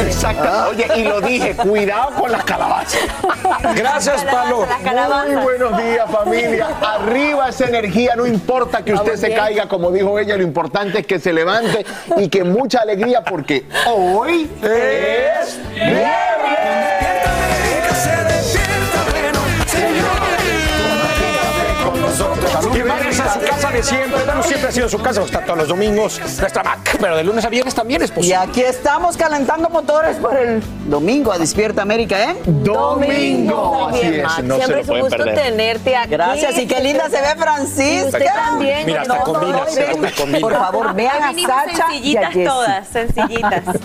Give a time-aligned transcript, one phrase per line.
[0.00, 0.68] Exacto.
[0.70, 3.00] Oye, y lo dije, cuidado con las calabazas.
[3.74, 4.66] Gracias, Palo.
[5.26, 6.68] Muy buenos días, familia.
[6.80, 11.06] Arriba esa energía, no importa que usted se caiga, como dijo ella, lo importante es
[11.06, 11.84] que se levante
[12.16, 17.01] y que mucha alegría porque hoy es Y
[23.80, 24.24] siempre.
[24.24, 26.20] Bueno, siempre ha sido su casa, está todos los domingos.
[26.40, 28.36] Nuestra Mac, pero de lunes a viernes también es Y posible.
[28.36, 32.36] aquí estamos calentando motores por el domingo a Despierta América, ¿eh?
[32.44, 33.88] domingo.
[33.88, 35.34] Así es, no se Siempre lo es un gusto perder.
[35.36, 36.10] tenerte aquí.
[36.10, 38.06] Gracias, y qué linda se ve Francisca.
[38.06, 38.86] Usted también.
[38.86, 40.40] Mira, hasta No, combina, no, combina.
[40.40, 43.62] Por favor, vean a Sacha y a todas, sencillitas.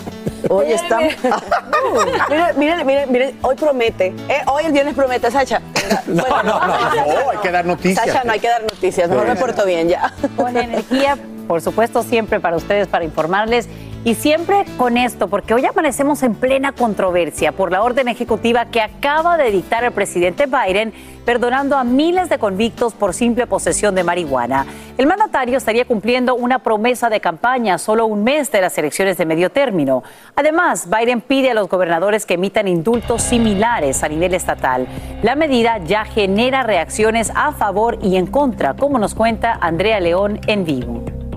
[0.48, 1.12] Hoy estamos...
[2.28, 4.06] Miren, miren, miren, miren, hoy promete.
[4.28, 5.60] Eh, hoy el viernes promete, Sacha.
[6.06, 8.06] No, no, no, No, hay que dar noticias.
[8.06, 9.08] Sacha, no hay que dar noticias.
[9.08, 10.12] Mejor me porto bien ya.
[10.36, 11.16] Con energía,
[11.46, 13.68] por supuesto, siempre para ustedes, para informarles.
[14.04, 18.80] Y siempre con esto, porque hoy amanecemos en plena controversia por la orden ejecutiva que
[18.80, 20.92] acaba de dictar el presidente Biden,
[21.24, 24.66] perdonando a miles de convictos por simple posesión de marihuana.
[24.96, 29.26] El mandatario estaría cumpliendo una promesa de campaña solo un mes de las elecciones de
[29.26, 30.04] medio término.
[30.36, 34.86] Además, Biden pide a los gobernadores que emitan indultos similares a nivel estatal.
[35.22, 40.40] La medida ya genera reacciones a favor y en contra, como nos cuenta Andrea León
[40.46, 41.27] en vivo.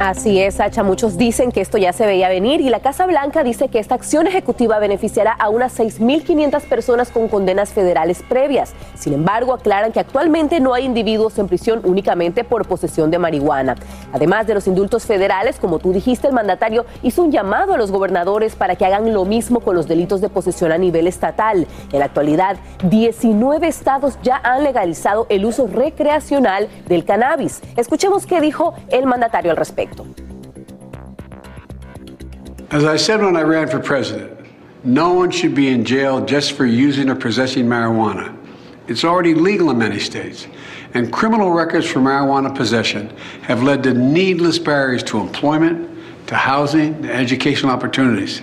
[0.00, 0.82] Así es, Sacha.
[0.82, 3.96] Muchos dicen que esto ya se veía venir y la Casa Blanca dice que esta
[3.96, 8.72] acción ejecutiva beneficiará a unas 6.500 personas con condenas federales previas.
[8.94, 13.74] Sin embargo, aclaran que actualmente no hay individuos en prisión únicamente por posesión de marihuana.
[14.10, 17.90] Además de los indultos federales, como tú dijiste, el mandatario hizo un llamado a los
[17.90, 21.66] gobernadores para que hagan lo mismo con los delitos de posesión a nivel estatal.
[21.92, 27.60] En la actualidad, 19 estados ya han legalizado el uso recreacional del cannabis.
[27.76, 29.89] Escuchemos qué dijo el mandatario al respecto.
[32.70, 34.38] As I said when I ran for president,
[34.84, 38.36] no one should be in jail just for using or possessing marijuana.
[38.86, 40.46] It's already legal in many states,
[40.94, 45.88] and criminal records for marijuana possession have led to needless barriers to employment,
[46.28, 48.42] to housing, to educational opportunities.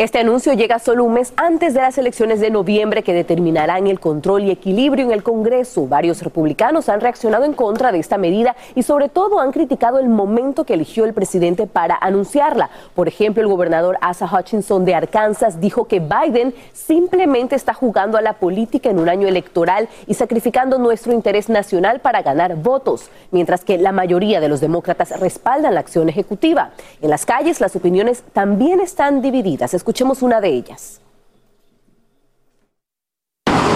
[0.00, 4.00] Este anuncio llega solo un mes antes de las elecciones de noviembre que determinarán el
[4.00, 5.86] control y equilibrio en el Congreso.
[5.86, 10.08] Varios republicanos han reaccionado en contra de esta medida y sobre todo han criticado el
[10.08, 12.70] momento que eligió el presidente para anunciarla.
[12.94, 18.22] Por ejemplo, el gobernador Asa Hutchinson de Arkansas dijo que Biden simplemente está jugando a
[18.22, 23.66] la política en un año electoral y sacrificando nuestro interés nacional para ganar votos, mientras
[23.66, 26.70] que la mayoría de los demócratas respaldan la acción ejecutiva.
[27.02, 29.74] En las calles las opiniones también están divididas.
[29.90, 31.00] Escuchemos una de ellas.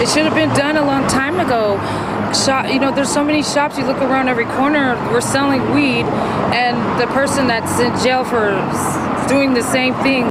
[0.01, 1.75] It should have been done a long time ago.
[2.33, 3.77] Shop, you know, there's so many shops.
[3.77, 4.95] You look around every corner.
[5.11, 6.05] We're selling weed,
[6.55, 8.51] and the person that's in jail for
[9.27, 10.29] doing the same thing.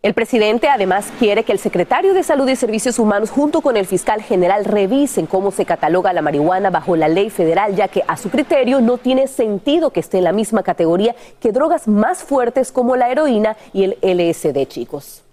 [0.00, 3.84] El presidente además quiere que el secretario de Salud y Servicios Humanos junto con el
[3.84, 8.16] fiscal general revisen cómo se cataloga la marihuana bajo la ley federal, ya que a
[8.16, 12.70] su criterio no tiene sentido que esté en la misma categoría que drogas más fuertes
[12.70, 15.24] como la heroína y el LSD, chicos.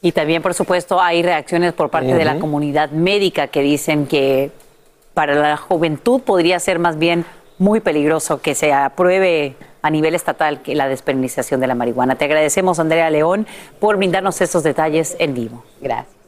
[0.00, 4.50] Y también, por supuesto, hay reacciones por parte de la comunidad médica que dicen que
[5.12, 7.26] para la juventud podría ser más bien
[7.58, 12.16] muy peligroso que se apruebe a nivel estatal que la despenalización de la marihuana.
[12.16, 13.46] Te agradecemos, Andrea León,
[13.78, 15.64] por brindarnos estos detalles en vivo.
[15.80, 16.19] Gracias.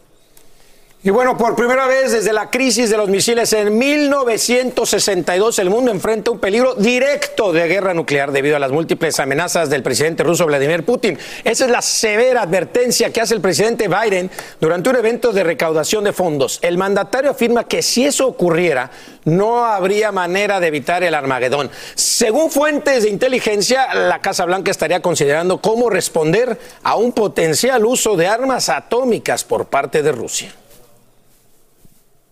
[1.04, 5.90] Y bueno, por primera vez desde la crisis de los misiles en 1962, el mundo
[5.90, 10.46] enfrenta un peligro directo de guerra nuclear debido a las múltiples amenazas del presidente ruso
[10.46, 11.18] Vladimir Putin.
[11.42, 16.04] Esa es la severa advertencia que hace el presidente Biden durante un evento de recaudación
[16.04, 16.60] de fondos.
[16.62, 18.88] El mandatario afirma que si eso ocurriera,
[19.24, 21.68] no habría manera de evitar el Armagedón.
[21.96, 28.14] Según fuentes de inteligencia, la Casa Blanca estaría considerando cómo responder a un potencial uso
[28.14, 30.61] de armas atómicas por parte de Rusia.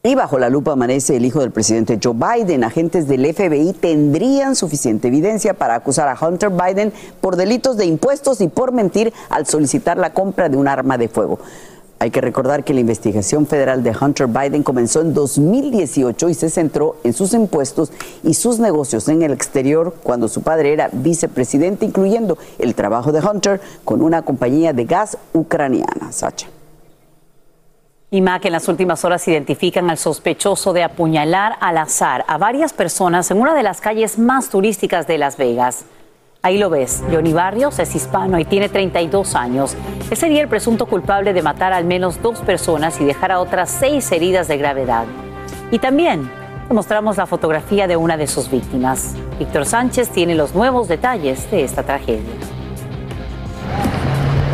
[0.03, 2.65] Y bajo la lupa amanece el hijo del presidente Joe Biden.
[2.65, 8.41] Agentes del FBI tendrían suficiente evidencia para acusar a Hunter Biden por delitos de impuestos
[8.41, 11.39] y por mentir al solicitar la compra de un arma de fuego.
[11.99, 16.49] Hay que recordar que la investigación federal de Hunter Biden comenzó en 2018 y se
[16.49, 17.93] centró en sus impuestos
[18.23, 23.21] y sus negocios en el exterior cuando su padre era vicepresidente, incluyendo el trabajo de
[23.21, 26.11] Hunter con una compañía de gas ucraniana.
[26.11, 26.47] Sacha.
[28.13, 32.73] Y Mac, en las últimas horas identifican al sospechoso de apuñalar al azar a varias
[32.73, 35.85] personas en una de las calles más turísticas de Las Vegas.
[36.43, 39.77] Ahí lo ves, Johnny Barrios es hispano y tiene 32 años.
[40.11, 43.71] Él sería el presunto culpable de matar al menos dos personas y dejar a otras
[43.71, 45.05] seis heridas de gravedad.
[45.71, 46.29] Y también
[46.69, 49.15] mostramos la fotografía de una de sus víctimas.
[49.39, 52.35] Víctor Sánchez tiene los nuevos detalles de esta tragedia.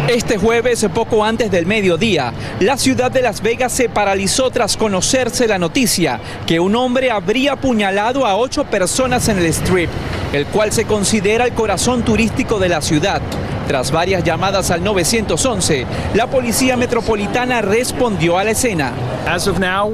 [0.09, 5.49] Este jueves, poco antes del mediodía, la ciudad de Las Vegas se paralizó tras conocerse
[5.49, 9.91] la noticia que un hombre habría apuñalado a ocho personas en el Strip,
[10.33, 13.21] el cual se considera el corazón turístico de la ciudad.
[13.67, 18.93] Tras varias llamadas al 911, la policía metropolitana respondió a la escena.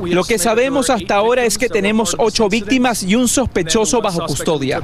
[0.05, 4.83] Lo que sabemos hasta ahora es que tenemos ocho víctimas y un sospechoso bajo custodia.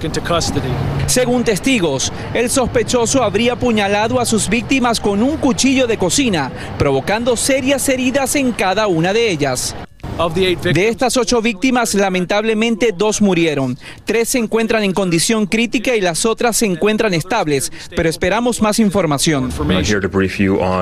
[1.06, 7.36] Según testigos, el sospechoso habría apuñalado a sus víctimas con un cuchillo de cocina, provocando
[7.36, 9.74] serias heridas en cada una de ellas.
[10.18, 13.78] De estas ocho víctimas, lamentablemente dos murieron.
[14.04, 18.80] Tres se encuentran en condición crítica y las otras se encuentran estables, pero esperamos más
[18.80, 19.52] información.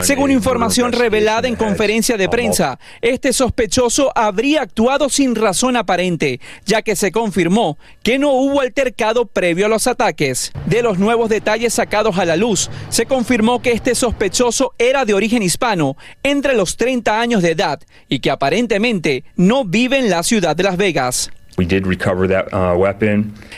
[0.01, 6.81] Según información revelada en conferencia de prensa, este sospechoso habría actuado sin razón aparente, ya
[6.81, 10.51] que se confirmó que no hubo altercado previo a los ataques.
[10.65, 15.13] De los nuevos detalles sacados a la luz, se confirmó que este sospechoso era de
[15.13, 20.23] origen hispano, entre los 30 años de edad, y que aparentemente no vive en la
[20.23, 21.31] ciudad de Las Vegas.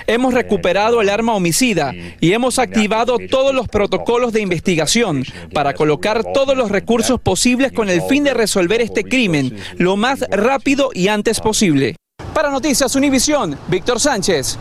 [0.06, 6.22] Hemos recuperado el arma homicida y hemos activado todos los protocolos de investigación para colocar
[6.32, 11.08] todos los recursos posibles con el fin de resolver este crimen lo más rápido y
[11.08, 11.96] antes posible.
[12.32, 14.60] Para Noticias Univisión, Víctor Sánchez.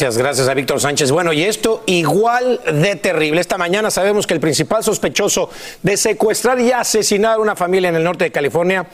[0.00, 1.10] Gracias, gracias a Víctor Sánchez.
[1.10, 3.40] Bueno, y esto igual de terrible.
[3.40, 5.50] Esta mañana sabemos que el principal sospechoso
[5.82, 8.86] de secuestrar y asesinar a una familia en el norte de California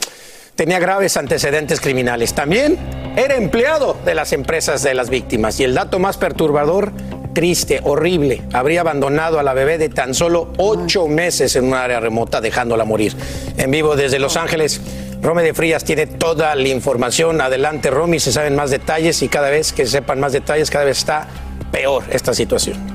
[0.55, 2.33] tenía graves antecedentes criminales.
[2.33, 2.79] También
[3.17, 5.61] era empleado de las empresas de las víctimas.
[5.61, 6.93] Y el dato más perturbador,
[7.35, 12.01] triste, horrible, habría abandonado a la bebé de tan solo ocho meses en un área
[12.01, 13.15] remota, dejándola morir.
[13.59, 14.81] En vivo desde Los Ángeles,
[15.25, 17.41] Romy de Frías tiene toda la información.
[17.41, 20.99] Adelante, Romy, se saben más detalles y cada vez que sepan más detalles, cada vez
[20.99, 21.29] está
[21.72, 22.94] peor esta situación.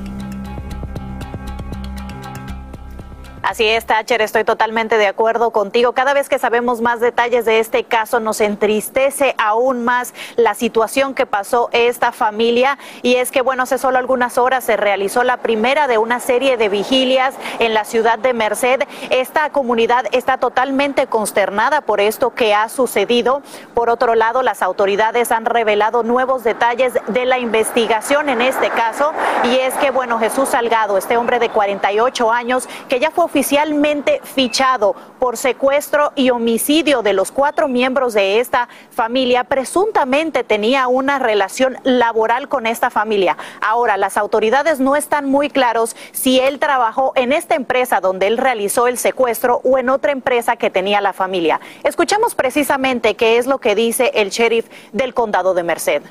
[3.50, 5.90] Así es, Thatcher, estoy totalmente de acuerdo contigo.
[5.90, 11.14] Cada vez que sabemos más detalles de este caso, nos entristece aún más la situación
[11.14, 12.78] que pasó esta familia.
[13.02, 16.58] Y es que, bueno, hace solo algunas horas se realizó la primera de una serie
[16.58, 18.82] de vigilias en la ciudad de Merced.
[19.10, 23.42] Esta comunidad está totalmente consternada por esto que ha sucedido.
[23.74, 29.12] Por otro lado, las autoridades han revelado nuevos detalles de la investigación en este caso.
[29.42, 34.20] Y es que, bueno, Jesús Salgado, este hombre de 48 años, que ya fue oficialmente
[34.22, 41.18] fichado por secuestro y homicidio de los cuatro miembros de esta familia, presuntamente tenía una
[41.18, 43.38] relación laboral con esta familia.
[43.62, 48.36] Ahora, las autoridades no están muy claros si él trabajó en esta empresa donde él
[48.36, 51.62] realizó el secuestro o en otra empresa que tenía la familia.
[51.82, 56.02] Escuchamos precisamente qué es lo que dice el sheriff del condado de Merced.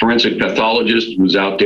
[0.00, 1.60] forensic pathologist was out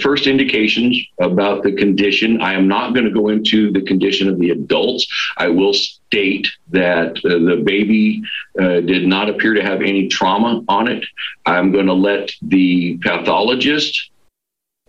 [0.00, 4.38] first indications about the condition, I am not going to go into the condition of
[4.38, 5.06] the adults.
[5.36, 8.22] I will state that uh, the baby
[8.60, 11.04] uh, did not appear to have any trauma on it.
[11.46, 14.10] I'm going to let the pathologist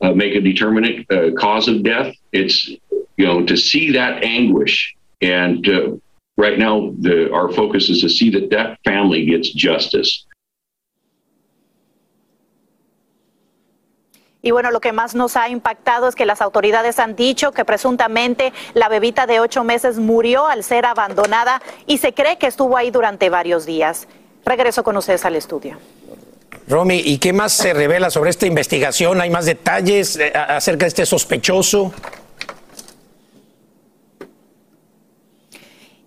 [0.01, 2.13] uh, make a determinate uh, cause of death.
[2.31, 5.91] It's you know to see that anguish, and uh,
[6.37, 10.25] right now the, our focus is to see that that family gets justice.
[14.41, 17.65] Y bueno, lo que más nos ha impactado es que las autoridades han dicho que
[17.65, 22.77] presuntamente la bebita de ocho meses murió al ser abandonada y se cree que estuvo
[22.77, 24.07] ahí durante varios días.
[24.45, 25.77] Regreso con ustedes al estudio.
[26.69, 29.19] Romy, ¿y qué más se revela sobre esta investigación?
[29.19, 31.91] ¿Hay más detalles eh, acerca de este sospechoso?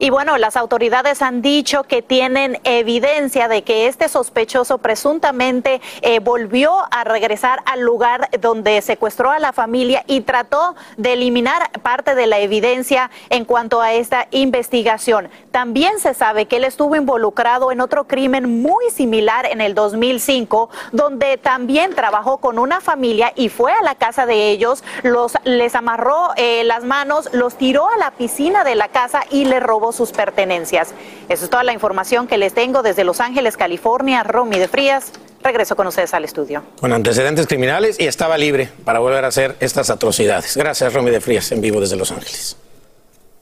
[0.03, 6.19] Y bueno, las autoridades han dicho que tienen evidencia de que este sospechoso presuntamente eh,
[6.19, 12.17] volvió a regresar al lugar donde secuestró a la familia y trató de eliminar parte
[12.17, 15.29] de la evidencia en cuanto a esta investigación.
[15.53, 20.69] También se sabe que él estuvo involucrado en otro crimen muy similar en el 2005,
[20.91, 25.77] donde también trabajó con una familia y fue a la casa de ellos, los les
[25.77, 29.92] amarró eh, las manos, los tiró a la piscina de la casa y le robó
[29.93, 30.95] sus pertenencias.
[31.29, 34.23] Esa es toda la información que les tengo desde Los Ángeles, California.
[34.23, 36.63] Romy de Frías, regreso con ustedes al estudio.
[36.81, 40.57] Con antecedentes criminales y estaba libre para volver a hacer estas atrocidades.
[40.57, 42.57] Gracias, Romy de Frías, en vivo desde Los Ángeles.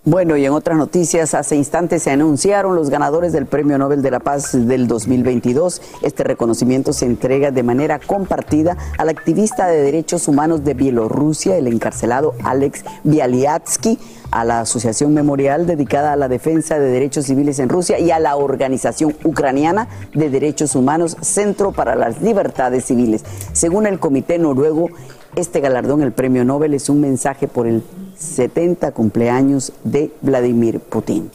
[0.07, 4.11] Bueno, y en otras noticias, hace instantes se anunciaron los ganadores del Premio Nobel de
[4.11, 5.83] la Paz del 2022.
[6.01, 11.67] Este reconocimiento se entrega de manera compartida al activista de derechos humanos de Bielorrusia, el
[11.67, 13.99] encarcelado Alex Bialyatsky,
[14.31, 18.19] a la Asociación Memorial dedicada a la defensa de derechos civiles en Rusia y a
[18.19, 23.23] la Organización Ucraniana de Derechos Humanos, Centro para las Libertades Civiles.
[23.53, 24.89] Según el Comité Noruego,
[25.37, 27.83] este galardón, el Premio Nobel, es un mensaje por el
[28.17, 31.31] 70 cumpleaños de Vladimir Putin.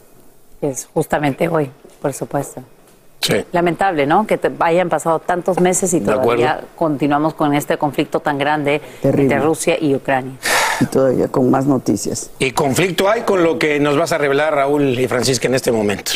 [0.60, 2.62] Es justamente hoy, por supuesto.
[3.20, 3.44] Sí.
[3.52, 4.26] Lamentable, ¿no?
[4.26, 9.40] Que te hayan pasado tantos meses y todavía continuamos con este conflicto tan grande entre
[9.40, 10.34] Rusia y Ucrania.
[10.80, 12.30] Y todavía con más noticias.
[12.38, 15.72] Y conflicto hay con lo que nos vas a revelar, Raúl y Francisca, en este
[15.72, 16.12] momento.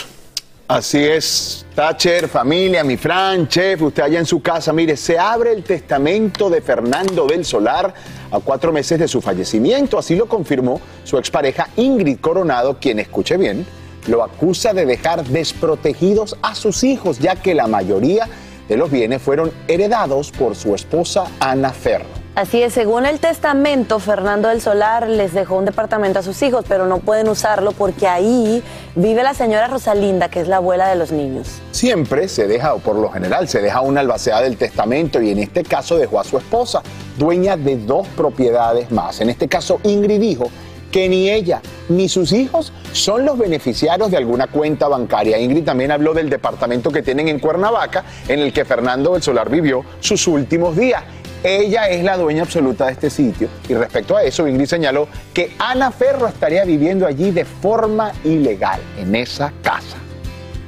[0.70, 5.52] Así es, Thatcher, familia, mi Fran, chef, usted allá en su casa, mire, se abre
[5.52, 7.92] el testamento de Fernando del Solar
[8.30, 13.36] a cuatro meses de su fallecimiento, así lo confirmó su expareja Ingrid Coronado, quien, escuche
[13.36, 13.66] bien,
[14.06, 18.28] lo acusa de dejar desprotegidos a sus hijos, ya que la mayoría
[18.68, 22.19] de los bienes fueron heredados por su esposa Ana Ferro.
[22.36, 26.64] Así es, según el testamento, Fernando del Solar les dejó un departamento a sus hijos,
[26.68, 28.62] pero no pueden usarlo porque ahí
[28.94, 31.60] vive la señora Rosalinda, que es la abuela de los niños.
[31.72, 35.40] Siempre se deja, o por lo general, se deja una albacea del testamento y en
[35.40, 36.82] este caso dejó a su esposa,
[37.18, 39.20] dueña de dos propiedades más.
[39.20, 40.50] En este caso, Ingrid dijo
[40.92, 45.38] que ni ella ni sus hijos son los beneficiarios de alguna cuenta bancaria.
[45.38, 49.50] Ingrid también habló del departamento que tienen en Cuernavaca, en el que Fernando del Solar
[49.50, 51.02] vivió sus últimos días.
[51.42, 53.48] Ella es la dueña absoluta de este sitio.
[53.66, 58.80] Y respecto a eso, Ingrid señaló que Ana Ferro estaría viviendo allí de forma ilegal,
[58.98, 59.96] en esa casa.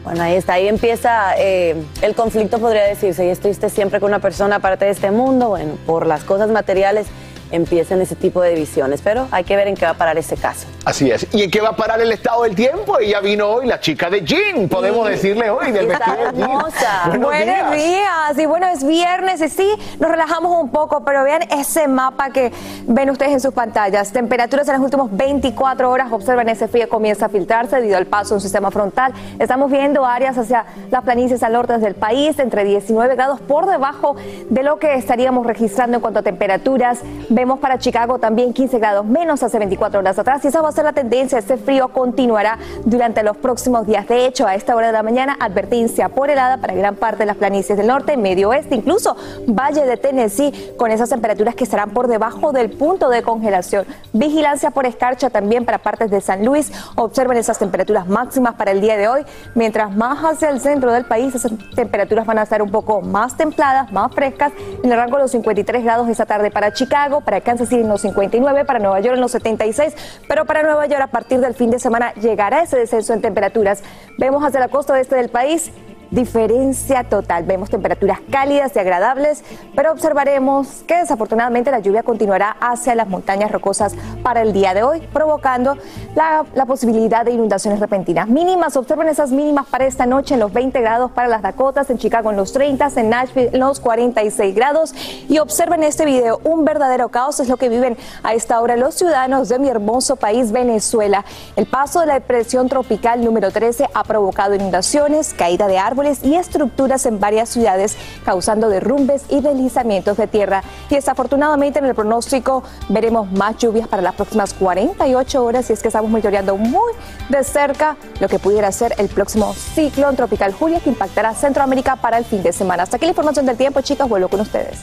[0.03, 3.27] Bueno, ahí está, ahí empieza eh, el conflicto, podría decirse.
[3.27, 7.07] Y estuviste siempre con una persona aparte de este mundo, bueno, por las cosas materiales
[7.53, 9.03] empiecen ese tipo de divisiones.
[9.03, 10.67] Pero hay que ver en qué va a parar ese caso.
[10.85, 11.29] Así es.
[11.33, 12.99] ¿Y en qué va a parar el estado del tiempo?
[12.99, 17.05] Ella vino hoy, la chica de Jean, podemos decirle hoy, del Está hermosa.
[17.21, 18.37] Buenos, días.
[18.37, 19.69] Y bueno, es viernes y sí,
[20.01, 22.51] nos relajamos un poco, pero vean ese mapa que
[22.89, 24.11] ven ustedes en sus pantallas.
[24.11, 28.31] Temperaturas en las últimas 24 horas, observen ese frío comienza a filtrarse debido al paso
[28.31, 29.13] de un sistema frontal.
[29.39, 34.17] Estamos viendo áreas hacia las planicies al norte del país, entre 19 grados por debajo
[34.51, 37.01] de lo que estaríamos registrando en cuanto a temperaturas.
[37.29, 40.85] Vemos para Chicago también 15 grados menos hace 24 horas atrás y esa va ser
[40.85, 41.39] la tendencia.
[41.39, 44.07] Este frío continuará durante los próximos días.
[44.09, 47.27] De hecho, a esta hora de la mañana, advertencia por helada para gran parte de
[47.27, 51.91] las planicies del norte, medio oeste, incluso Valle de Tennessee, con esas temperaturas que estarán
[51.91, 53.87] por debajo del punto de congelación.
[54.13, 56.73] Vigilancia por escarcha también para partes de San Luis.
[56.97, 59.23] Observen esas temperaturas máximas para el día de hoy.
[59.55, 63.37] Mientras más hacia el centro del país, esas temperaturas van a estar un poco más
[63.37, 64.53] templadas, más frescas,
[64.83, 67.89] en el rango de los 53 grados esta tarde para Chicago, para Kansas City en
[67.89, 69.95] los 59, para Nueva York en los 76,
[70.29, 73.83] pero para Nueva York a partir del fin de semana llegará ese descenso en temperaturas.
[74.19, 75.71] Vemos hacia la costa oeste del país
[76.13, 77.45] diferencia total.
[77.45, 79.43] Vemos temperaturas cálidas y agradables,
[79.75, 84.83] pero observaremos que desafortunadamente la lluvia continuará hacia las montañas rocosas para el día de
[84.83, 85.77] hoy, provocando
[86.15, 88.29] la, posibilidad de inundaciones repentinas.
[88.29, 91.99] Mínimas, observen esas mínimas para esta noche en los 20 grados para las Dakotas, en
[91.99, 94.95] Chicago en los 30, en Nashville en los 46 grados.
[95.29, 98.95] Y observen este video, un verdadero caos es lo que viven a esta hora los
[98.95, 101.25] ciudadanos de mi hermoso país, Venezuela.
[101.57, 106.35] El paso de la depresión tropical número 13 ha provocado inundaciones, caída de árboles y
[106.35, 110.63] estructuras en varias ciudades, causando derrumbes y deslizamientos de tierra.
[110.91, 115.83] Y desafortunadamente en el pronóstico veremos más lluvias para las próximas 48 horas y es
[115.83, 116.93] que estamos monitoreando muy
[117.29, 122.19] de cerca lo que pudiera ser el próximo ciclón tropical Julia que impactará Centroamérica para
[122.19, 122.83] el fin de semana.
[122.83, 124.81] Hasta aquí la información del tiempo, chicos, vuelvo con ustedes.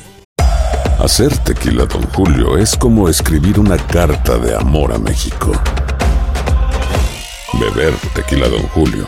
[0.99, 5.51] Hacer tequila, Don Julio, es como escribir una carta de amor a México.
[7.53, 9.07] Beber tequila, Don Julio,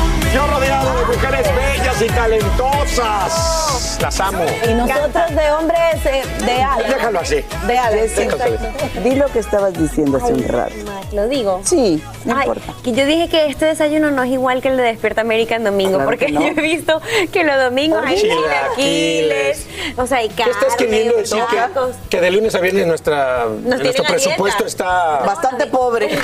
[0.33, 3.97] Yo rodeado de mujeres bellas y talentosas.
[4.01, 4.43] Las amo.
[4.67, 6.87] Y nosotros de hombres eh, de alas.
[6.87, 7.43] Déjalo así.
[7.67, 8.27] De así.
[9.03, 10.73] Di lo que estabas diciendo hace un rato.
[11.11, 11.59] Lo digo.
[11.65, 12.73] Sí, no Ay, importa.
[12.83, 15.65] que yo dije que este desayuno no es igual que el de Despierta América en
[15.65, 16.41] domingo, Claro porque no.
[16.41, 19.67] yo he visto que los domingos hay Chilaquiles.
[19.97, 21.43] o sea, hay ¿Qué carne, estás queriendo decir?
[21.49, 21.95] Que, tacos.
[22.09, 24.65] que de lunes a viernes nuestra, nuestro presupuesto dieta.
[24.65, 25.19] está...
[25.25, 26.07] Bastante pobre.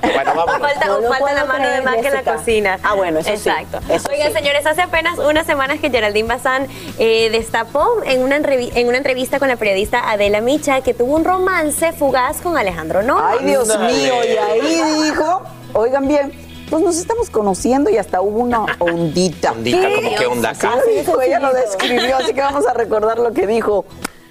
[0.00, 0.60] bueno, vámonos.
[0.72, 2.78] Falta, No falta la mano de más que en la cocina.
[2.84, 3.78] Ah, bueno, eso sí, Exacto.
[3.92, 4.38] eso Oigan, sí.
[4.38, 6.66] señores, hace apenas unas semanas que Geraldine Bazán
[6.98, 11.24] eh, destapó en una, en una entrevista con la periodista Adela Micha que tuvo un
[11.24, 13.36] romance fugaz con Alejandro Noa.
[13.38, 15.42] Ay, Dios mío, y ahí dijo,
[15.74, 16.32] oigan bien,
[16.70, 19.52] pues nos estamos conociendo y hasta hubo una ondita.
[19.52, 20.74] Ondita, ¿cómo qué onda acá?
[20.80, 23.84] Así dijo, ella lo describió, así que vamos a recordar lo que dijo.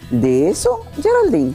[0.10, 1.54] ¿De eso, Geraldine?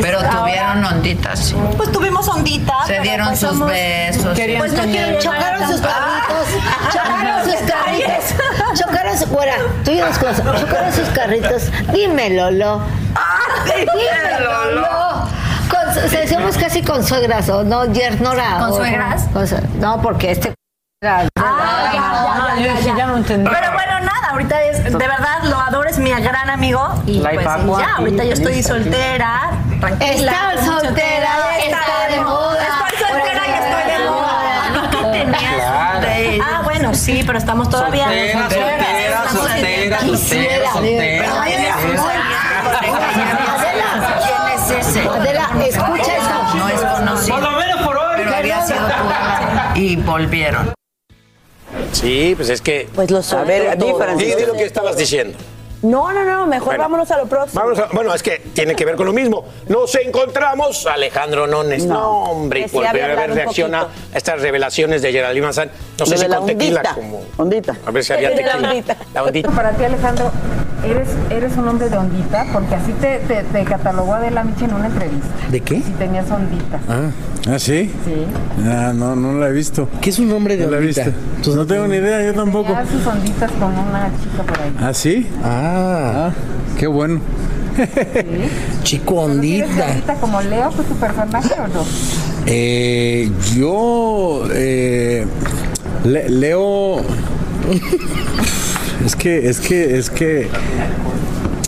[0.00, 1.56] Pero tuvieron onditas, sí.
[1.76, 2.86] Pues tuvimos onditas.
[2.86, 4.38] Se dieron pues sus somos- besos.
[4.58, 6.46] Pues no quiero Chocaron sus carritos.
[6.92, 8.78] Chocaron sus carritos.
[8.80, 9.26] Chocaron su.
[9.26, 10.36] Fuera, tú y cosas.
[10.60, 11.70] Chocaron sus carritos.
[11.92, 12.80] Dime, Lolo.
[13.66, 14.88] Dime, Lolo.
[15.70, 17.84] Con, se- somos casi consuegras, ¿o no?
[17.92, 18.58] Yernora.
[18.58, 19.24] ¿Con o- suegras?
[19.32, 20.54] con su- no, porque este.
[21.04, 21.24] Ah,
[21.92, 23.06] ya, ya, ya, ya.
[23.06, 23.50] no entendí.
[23.50, 26.88] Pero bueno, nada, ahorita es, de verdad, lo adoro, es mi gran amigo.
[27.06, 27.44] Y La pues
[27.78, 29.50] ya, ahorita yo estoy soltera,
[29.82, 30.32] tranquila.
[30.32, 32.66] Está soltera, está de moda.
[32.88, 34.88] Estoy soltera y estoy de moda.
[34.90, 35.54] ¿Qué tenías?
[35.54, 36.08] Claro.
[36.44, 38.04] Ah, bueno, sí, pero estamos todavía.
[38.04, 41.28] Soltera, soltera, soltera, soltera, soltera.
[41.44, 41.60] ¿Quién
[44.54, 45.08] es ese?
[45.08, 46.56] Adela, escucha eso.
[46.56, 47.36] No es conocido.
[47.36, 48.14] Por lo menos por hoy.
[48.16, 50.72] Pero había sido tu Y volvieron.
[51.92, 52.88] Sí, pues es que...
[52.94, 54.36] Pues lo A ver, di, Francisco.
[54.36, 55.38] Di, di lo que estabas diciendo.
[55.82, 56.82] No, no, no, mejor Bueno.
[56.84, 57.60] vámonos a lo próximo.
[57.60, 59.44] Vamos a- bueno, es que tiene que ver con lo mismo.
[59.68, 61.84] Nos encontramos a Alejandro Nones.
[61.86, 61.94] No.
[61.94, 65.70] No, hombre, por hablado un reacciona a estas revelaciones de Geraldine Manzán.
[65.98, 66.94] No sé si de la con tequila, ondita.
[66.94, 67.22] como...
[67.36, 67.76] Ondita.
[67.84, 68.68] A ver si había De la tequila.
[68.68, 68.96] ondita.
[69.12, 69.50] La ondita.
[69.50, 70.30] Para ti, Alejandro,
[70.84, 74.74] eres, eres un hombre de ondita, porque así te, te, te catalogó Adela Micha en
[74.74, 75.28] una entrevista.
[75.50, 75.82] ¿De qué?
[75.82, 76.80] Si tenías ondita.
[76.88, 77.10] Ah,
[77.52, 77.90] ¿ah sí?
[78.04, 78.26] Sí.
[78.64, 79.88] Ah, no, no la he visto.
[80.00, 81.10] ¿Qué es un hombre de no la he visto.
[81.54, 82.72] No tengo ni idea, yo tampoco.
[82.72, 84.72] Tenía sus onditas con una chica por ahí.
[84.80, 85.26] ¿Ah, sí?
[85.44, 86.30] Ah,
[86.78, 87.20] qué bueno.
[88.82, 91.84] Chico ¿Eres de ondita como Leo, pues tu personaje o no?
[92.46, 95.26] Eh, yo eh,
[96.04, 96.96] le- leo.
[99.04, 100.48] es que, es que, es que.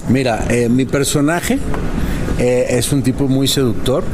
[0.08, 1.58] Mira, eh, mi personaje
[2.38, 4.04] eh, es un tipo muy seductor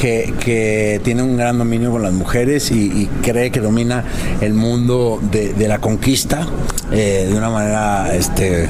[0.00, 4.04] que, que tiene un gran dominio con las mujeres y, cree que domina
[4.40, 6.46] el mundo de, la conquista
[6.92, 8.68] eh, de una manera este,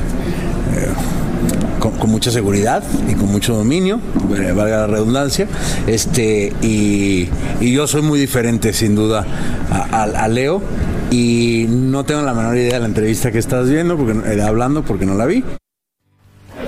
[1.79, 5.47] con, mucha seguridad y con mucho dominio, valga la redundancia,
[5.87, 7.29] este, y,
[7.61, 9.27] yo soy muy diferente sin duda
[9.91, 10.63] a Leo
[11.15, 14.83] y no tengo la menor idea de la entrevista que estás viendo, porque, eh, hablando
[14.83, 15.45] porque no la vi.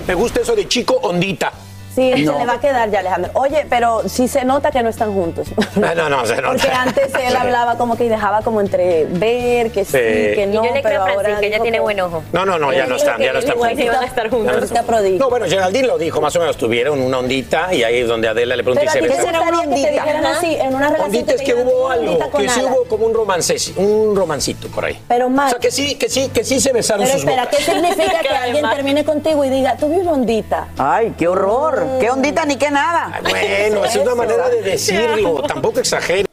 [0.06, 1.52] Me gusta eso de chico ondita.
[1.96, 2.34] Sí, No.
[2.34, 3.30] se le va a quedar ya, Alejandro.
[3.34, 5.48] Oye, pero sí se nota que no están juntos.
[5.76, 6.48] No, no, no, se nota.
[6.52, 7.36] Porque antes él Sí.
[7.38, 9.98] hablaba como que dejaba como entrever, que sí, Sí.
[10.34, 10.64] que no.
[10.64, 12.22] Y yo le creo pero a Francis ahora que ella tiene buen ojo.
[12.32, 13.86] No, no, no, ya no están, ya no están juntos.
[13.86, 14.70] van a estar juntos.
[14.70, 14.82] Ya
[15.18, 18.28] no bueno, Geraldine lo dijo, más o menos tuvieron una ondita y ahí es donde
[18.28, 19.40] Adela le preguntó y Pero a se ti te besaron.
[19.58, 22.38] gustaría que te dijeran así, en una relación Ondita que es que hubo ondita algo,
[22.38, 24.98] que sí hubo como un romance, un romancito por ahí.
[25.08, 27.44] Pero O Mark, sea, que sí, que sí, que sí se besaron pero sus espera,
[27.44, 27.58] bocas.
[27.64, 30.68] ¿qué significa que alguien termine contigo y diga, tuve una ondita?
[30.78, 31.85] Ay, qué horror.
[32.00, 33.20] Qué ondita ni qué nada.
[33.22, 36.26] Bueno, es una manera de decirlo, tampoco exagere.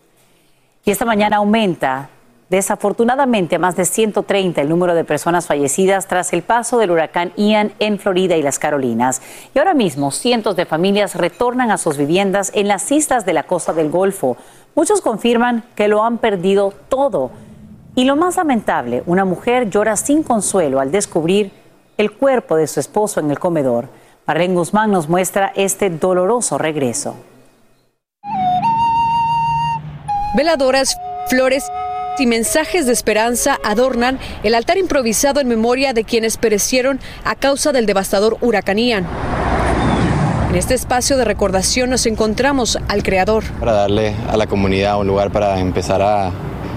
[0.86, 2.10] Y esta mañana aumenta
[2.50, 7.32] desafortunadamente a más de 130 el número de personas fallecidas tras el paso del huracán
[7.36, 9.22] Ian en Florida y las Carolinas.
[9.56, 13.44] Y ahora mismo cientos de familias retornan a sus viviendas en las islas de la
[13.44, 14.38] costa del Golfo.
[14.76, 17.32] Muchos confirman que lo han perdido todo.
[17.96, 21.52] Y lo más lamentable, una mujer llora sin consuelo al descubrir
[21.98, 23.88] el cuerpo de su esposo en el comedor.
[24.26, 27.16] Marlene Guzmán nos muestra este doloroso regreso.
[30.36, 31.66] Veladoras, flores
[32.18, 37.74] y mensajes de esperanza adornan el altar improvisado en memoria de quienes perecieron a causa
[37.74, 39.06] del devastador huracán Ian.
[40.50, 43.44] En este espacio de recordación nos encontramos al creador.
[43.60, 46.32] para darle a la comunidad un lugar para empezar a,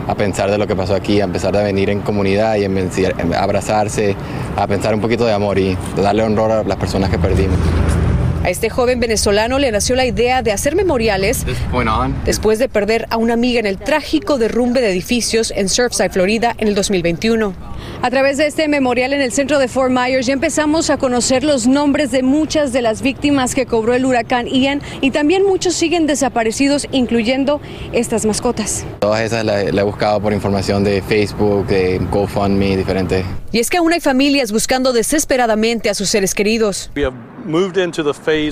[0.07, 2.91] a pensar de lo que pasó aquí, a empezar a venir en comunidad y en
[3.35, 4.17] abrazarse,
[4.57, 7.59] a pensar un poquito de amor y darle honor a las personas que perdimos.
[8.47, 11.45] A este joven venezolano le nació la idea de hacer memoriales
[12.25, 16.55] después de perder a una amiga en el trágico derrumbe de edificios en Surfside, Florida,
[16.57, 17.55] en el 2021.
[18.03, 21.45] A través de este memorial en el centro de Fort Myers ya empezamos a conocer
[21.45, 25.75] los nombres de muchas de las víctimas que cobró el huracán Ian y también muchos
[25.75, 27.61] siguen desaparecidos, incluyendo
[27.93, 28.85] estas mascotas.
[29.01, 33.25] Todas esas la, la he buscado por información de Facebook, de GoFundMe, diferentes.
[33.53, 36.91] Y es que aún hay familias buscando desesperadamente a sus seres queridos.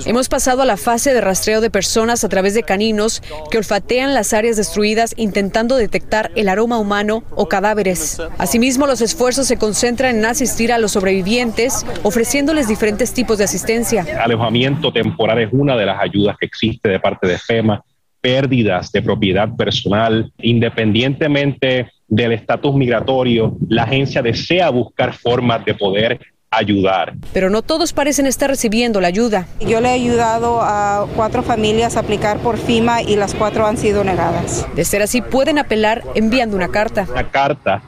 [0.05, 3.21] Hemos pasado a la fase de rastreo de personas a través de caninos
[3.51, 8.21] que olfatean las áreas destruidas intentando detectar el aroma humano o cadáveres.
[8.37, 14.05] Asimismo, los esfuerzos se concentran en asistir a los sobrevivientes, ofreciéndoles diferentes tipos de asistencia.
[14.21, 17.83] Alojamiento temporal es una de las ayudas que existe de parte de FEMA.
[18.21, 26.19] Pérdidas de propiedad personal, independientemente del estatus migratorio, la agencia desea buscar formas de poder
[26.49, 27.13] ayudar.
[27.33, 29.47] Pero no todos parecen estar recibiendo la ayuda.
[29.59, 33.77] Yo le he ayudado a cuatro familias a aplicar por FIMA y las cuatro han
[33.77, 34.65] sido negadas.
[34.75, 37.05] De ser así, pueden apelar enviando una carta.
[37.11, 37.81] Una carta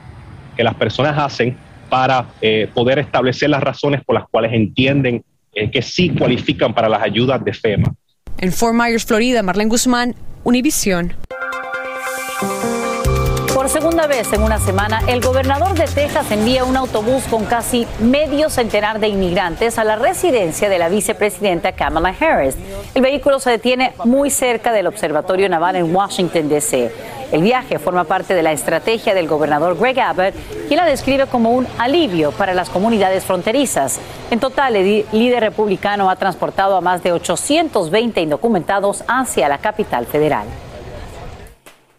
[0.57, 1.55] que las personas hacen
[1.89, 6.89] para eh, poder establecer las razones por las cuales entienden eh, que sí cualifican para
[6.89, 7.93] las ayudas de FEMA.
[8.39, 11.13] En Fort Myers, Florida, Marlene Guzmán, Univisión.
[13.67, 17.85] Por segunda vez en una semana, el gobernador de Texas envía un autobús con casi
[17.99, 22.55] medio centenar de inmigrantes a la residencia de la vicepresidenta Kamala Harris.
[22.95, 26.89] El vehículo se detiene muy cerca del Observatorio Naval en Washington, D.C.
[27.33, 30.33] El viaje forma parte de la estrategia del gobernador Greg Abbott,
[30.69, 33.99] quien la describe como un alivio para las comunidades fronterizas.
[34.31, 40.05] En total, el líder republicano ha transportado a más de 820 indocumentados hacia la capital
[40.05, 40.47] federal.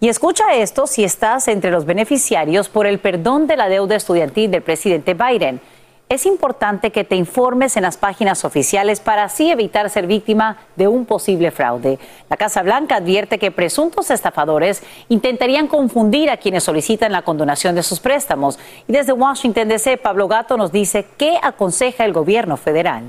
[0.01, 4.49] Y escucha esto si estás entre los beneficiarios por el perdón de la deuda estudiantil
[4.49, 5.61] del presidente Biden.
[6.09, 10.87] Es importante que te informes en las páginas oficiales para así evitar ser víctima de
[10.87, 11.99] un posible fraude.
[12.31, 17.83] La Casa Blanca advierte que presuntos estafadores intentarían confundir a quienes solicitan la condonación de
[17.83, 18.59] sus préstamos.
[18.87, 23.03] Y desde Washington DC, Pablo Gato nos dice qué aconseja el gobierno federal.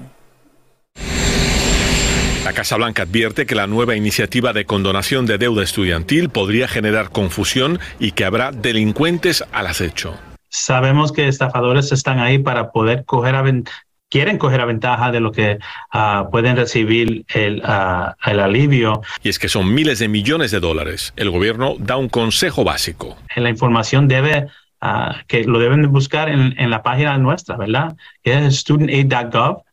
[2.49, 7.11] La Casa Blanca advierte que la nueva iniciativa de condonación de deuda estudiantil podría generar
[7.11, 10.15] confusión y que habrá delincuentes al acecho.
[10.49, 13.45] Sabemos que estafadores están ahí para poder coger a
[14.09, 15.59] quieren coger a ventaja de lo que
[15.91, 19.03] ah, pueden recibir el, ah, el alivio.
[19.21, 21.13] Y es que son miles de millones de dólares.
[21.17, 23.15] El gobierno da un consejo básico.
[23.35, 24.47] La información debe
[24.81, 27.95] ah, que lo deben buscar en, en la página nuestra, ¿verdad?
[28.23, 29.68] Que es studentaid.gov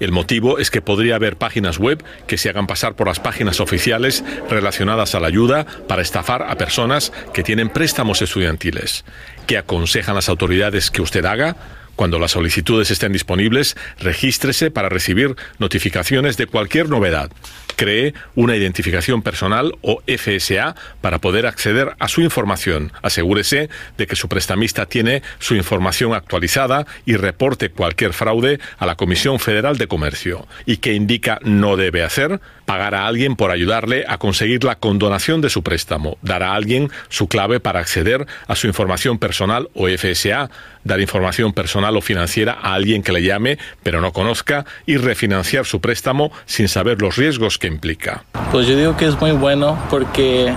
[0.00, 3.60] El motivo es que podría haber páginas web que se hagan pasar por las páginas
[3.60, 9.04] oficiales relacionadas a la ayuda para estafar a personas que tienen préstamos estudiantiles.
[9.46, 11.56] ¿Qué aconsejan las autoridades que usted haga?
[11.96, 17.30] Cuando las solicitudes estén disponibles, regístrese para recibir notificaciones de cualquier novedad.
[17.76, 22.92] Cree una identificación personal o FSA para poder acceder a su información.
[23.02, 28.96] Asegúrese de que su prestamista tiene su información actualizada y reporte cualquier fraude a la
[28.96, 30.46] Comisión Federal de Comercio.
[30.66, 32.40] ¿Y qué indica no debe hacer?
[32.64, 36.90] Pagar a alguien por ayudarle a conseguir la condonación de su préstamo, dar a alguien
[37.08, 40.50] su clave para acceder a su información personal o FSA,
[40.84, 45.66] dar información personal o financiera a alguien que le llame pero no conozca y refinanciar
[45.66, 48.24] su préstamo sin saber los riesgos que implica.
[48.50, 50.54] Pues yo digo que es muy bueno porque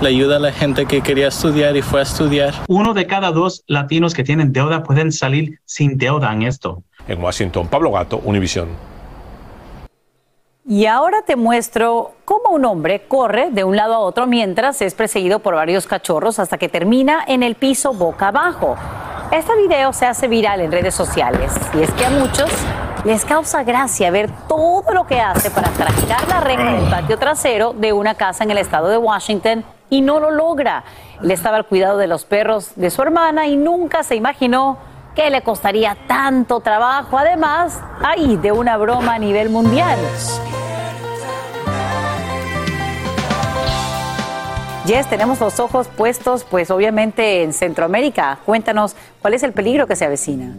[0.00, 2.54] le ayuda a la gente que quería estudiar y fue a estudiar.
[2.68, 6.82] Uno de cada dos latinos que tienen deuda pueden salir sin deuda en esto.
[7.08, 8.68] En Washington, Pablo Gato, Univisión.
[10.70, 14.92] Y ahora te muestro cómo un hombre corre de un lado a otro mientras es
[14.92, 18.76] perseguido por varios cachorros hasta que termina en el piso boca abajo.
[19.32, 22.50] Este video se hace viral en redes sociales y es que a muchos
[23.06, 27.72] les causa gracia ver todo lo que hace para trancar la reja del patio trasero
[27.72, 30.84] de una casa en el estado de Washington y no lo logra.
[31.22, 34.76] Él estaba al cuidado de los perros de su hermana y nunca se imaginó
[35.18, 39.98] que le costaría tanto trabajo, además, ahí de una broma a nivel mundial.
[44.86, 48.38] Yes, tenemos los ojos puestos, pues obviamente en Centroamérica.
[48.46, 50.54] Cuéntanos, ¿cuál es el peligro que se avecina?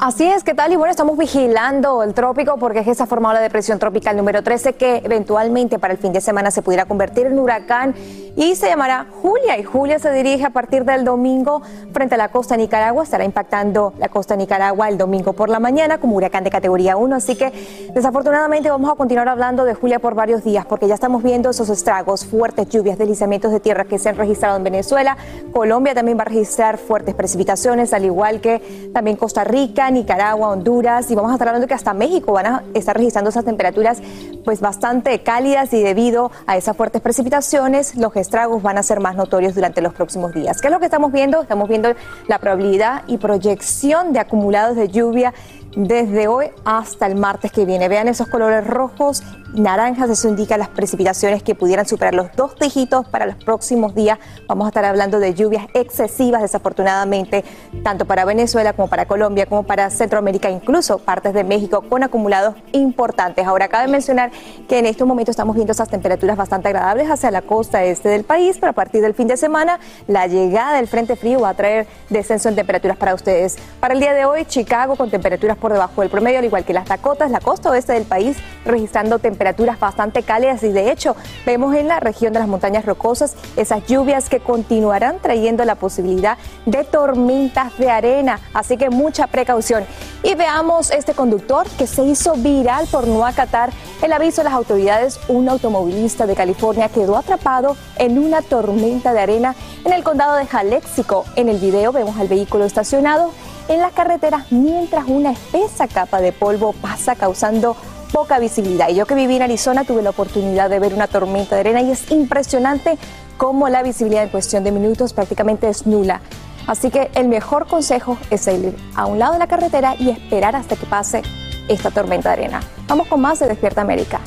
[0.00, 0.72] Así es, ¿qué tal?
[0.72, 4.44] Y bueno, estamos vigilando el trópico porque es se ha formado la depresión tropical número
[4.44, 7.96] 13 que eventualmente para el fin de semana se pudiera convertir en huracán
[8.36, 9.58] y se llamará Julia.
[9.58, 13.02] Y Julia se dirige a partir del domingo frente a la costa de Nicaragua.
[13.02, 16.96] Estará impactando la costa de Nicaragua el domingo por la mañana como huracán de categoría
[16.96, 17.16] 1.
[17.16, 17.52] Así que
[17.92, 21.68] desafortunadamente vamos a continuar hablando de Julia por varios días porque ya estamos viendo esos
[21.70, 25.16] estragos, fuertes lluvias, deslizamientos de tierra que se han registrado en Venezuela.
[25.52, 31.10] Colombia también va a registrar fuertes precipitaciones, al igual que también Costa Rica, Nicaragua, Honduras.
[31.10, 34.00] Y vamos a estar hablando que hasta México van a estar registrando esas temperaturas
[34.44, 39.16] pues bastante cálidas y debido a esas fuertes precipitaciones, los estragos van a ser más
[39.16, 40.60] notorios durante los próximos días.
[40.60, 41.42] ¿Qué es lo que estamos viendo?
[41.42, 41.92] Estamos viendo
[42.28, 45.34] la probabilidad y proyección de acumulados de lluvia
[45.78, 47.88] desde hoy hasta el martes que viene.
[47.88, 49.22] Vean esos colores rojos,
[49.54, 54.18] naranjas, eso indica las precipitaciones que pudieran superar los dos dígitos para los próximos días.
[54.48, 57.44] Vamos a estar hablando de lluvias excesivas, desafortunadamente,
[57.84, 62.56] tanto para Venezuela como para Colombia, como para Centroamérica, incluso partes de México, con acumulados
[62.72, 63.46] importantes.
[63.46, 64.32] Ahora, cabe mencionar
[64.68, 68.24] que en estos momentos estamos viendo esas temperaturas bastante agradables hacia la costa este del
[68.24, 71.54] país, pero a partir del fin de semana, la llegada del Frente Frío va a
[71.54, 73.56] traer descenso en temperaturas para ustedes.
[73.78, 76.72] Para el día de hoy, Chicago con temperaturas por debajo del promedio, al igual que
[76.72, 81.74] las Dakotas, la costa oeste del país, registrando temperaturas bastante cálidas y de hecho vemos
[81.74, 86.84] en la región de las montañas rocosas esas lluvias que continuarán trayendo la posibilidad de
[86.84, 89.84] tormentas de arena, así que mucha precaución.
[90.22, 93.70] Y veamos este conductor que se hizo viral por no acatar
[94.02, 95.20] el aviso de las autoridades.
[95.28, 99.54] Un automovilista de California quedó atrapado en una tormenta de arena
[99.84, 101.24] en el condado de Jalexico.
[101.36, 103.32] En el video vemos al vehículo estacionado
[103.68, 107.76] en las carreteras mientras una espesa capa de polvo pasa causando
[108.12, 108.88] poca visibilidad.
[108.88, 111.82] Y yo que viví en Arizona tuve la oportunidad de ver una tormenta de arena
[111.82, 112.98] y es impresionante
[113.36, 116.20] cómo la visibilidad en cuestión de minutos prácticamente es nula.
[116.66, 120.54] Así que el mejor consejo es ir a un lado de la carretera y esperar
[120.54, 121.22] hasta que pase
[121.68, 122.60] esta tormenta de arena.
[122.86, 124.20] Vamos con más de Despierta América.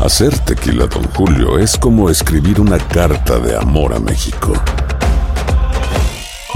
[0.00, 4.52] Hacer tequila, don Julio, es como escribir una carta de amor a México.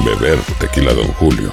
[0.04, 1.52] Beber tequila, don Julio,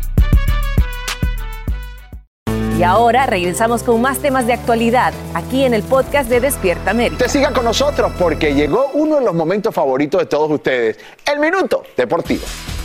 [2.81, 7.25] Y ahora regresamos con más temas de actualidad aquí en el podcast de Despierta América.
[7.25, 10.97] Te siga con nosotros porque llegó uno de los momentos favoritos de todos ustedes,
[11.31, 12.41] el Minuto Deportivo.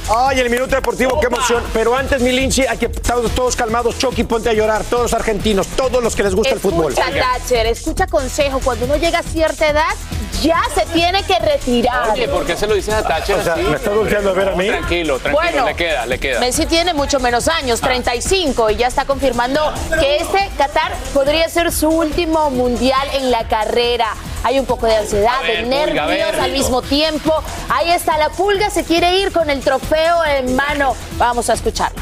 [0.09, 1.65] Ay, el minuto deportivo, qué emoción.
[1.73, 3.99] Pero antes, mi Lindsay, hay que estar todos calmados.
[3.99, 4.85] Chucky, ponte a llorar.
[4.85, 6.93] Todos los argentinos, todos los que les gusta el fútbol.
[6.93, 8.61] Escucha, Thatcher, escucha consejo.
[8.63, 9.95] Cuando uno llega a cierta edad,
[10.43, 12.11] ya se tiene que retirar.
[12.11, 13.63] Oye, ¿por qué se lo dices a Thatcher O sea, así?
[13.63, 14.69] ¿me estás volteando a ver a mí?
[14.69, 16.39] Tranquilo, tranquilo, Bueno, le queda, le queda.
[16.39, 21.73] Messi tiene mucho menos años, 35, y ya está confirmando que este Qatar podría ser
[21.73, 24.09] su último mundial en la carrera.
[24.45, 26.41] Hay un poco de ansiedad, ver, de nervios ver.
[26.41, 27.33] al mismo tiempo.
[27.69, 30.95] Ahí está, la pulga se quiere ir con el trofeo en mano.
[31.19, 31.93] Vamos a escuchar.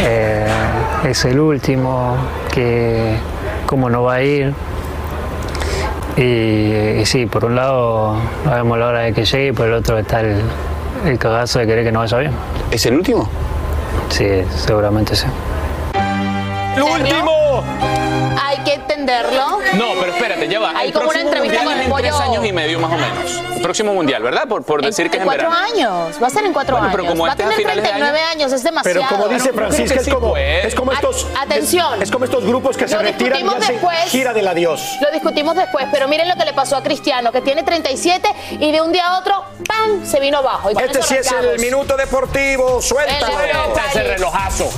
[0.00, 0.46] Eh,
[1.04, 2.16] es el último,
[2.52, 3.16] que
[3.66, 4.54] cómo no va a ir.
[6.16, 9.66] Y, y sí, por un lado no vemos la hora de que llegue y por
[9.66, 10.42] el otro está el,
[11.06, 12.32] el cagazo de querer que no vaya bien.
[12.70, 13.28] ¿Es el último?
[14.10, 14.26] Sí,
[14.56, 15.26] seguramente sí.
[16.76, 17.62] ¡El último!
[18.44, 19.58] Hay que entenderlo.
[19.74, 20.72] No, pero espérate, ya va.
[20.74, 22.22] Hay el como una entrevista con el en tres pollo.
[22.22, 23.42] años y medio más o menos.
[23.56, 24.48] El próximo mundial, ¿verdad?
[24.48, 25.66] Por, por decir que es en en cuatro verano.
[25.74, 26.22] años.
[26.22, 26.96] Va a ser en cuatro Bueno, años.
[26.96, 28.52] pero como va a este a tener finales de 39 años.
[28.52, 29.00] Es demasiado.
[29.00, 31.26] Pero como dice Francisca, es como, es como estos.
[31.40, 31.94] Atención.
[31.96, 34.10] Es, es como estos grupos que se Lo retiran y discutimos hacen después.
[34.10, 34.82] gira del adiós.
[35.00, 38.28] Lo discutimos después, pero miren lo que le pasó a Cristiano, que tiene 37
[38.60, 40.04] y de un día a otro, ¡pam!
[40.04, 40.70] se vino abajo.
[40.70, 42.80] Y Este sí es el minuto deportivo.
[42.82, 43.38] Suéltalo.
[43.40, 44.14] El Europa Ese League.
[44.14, 44.70] relojazo.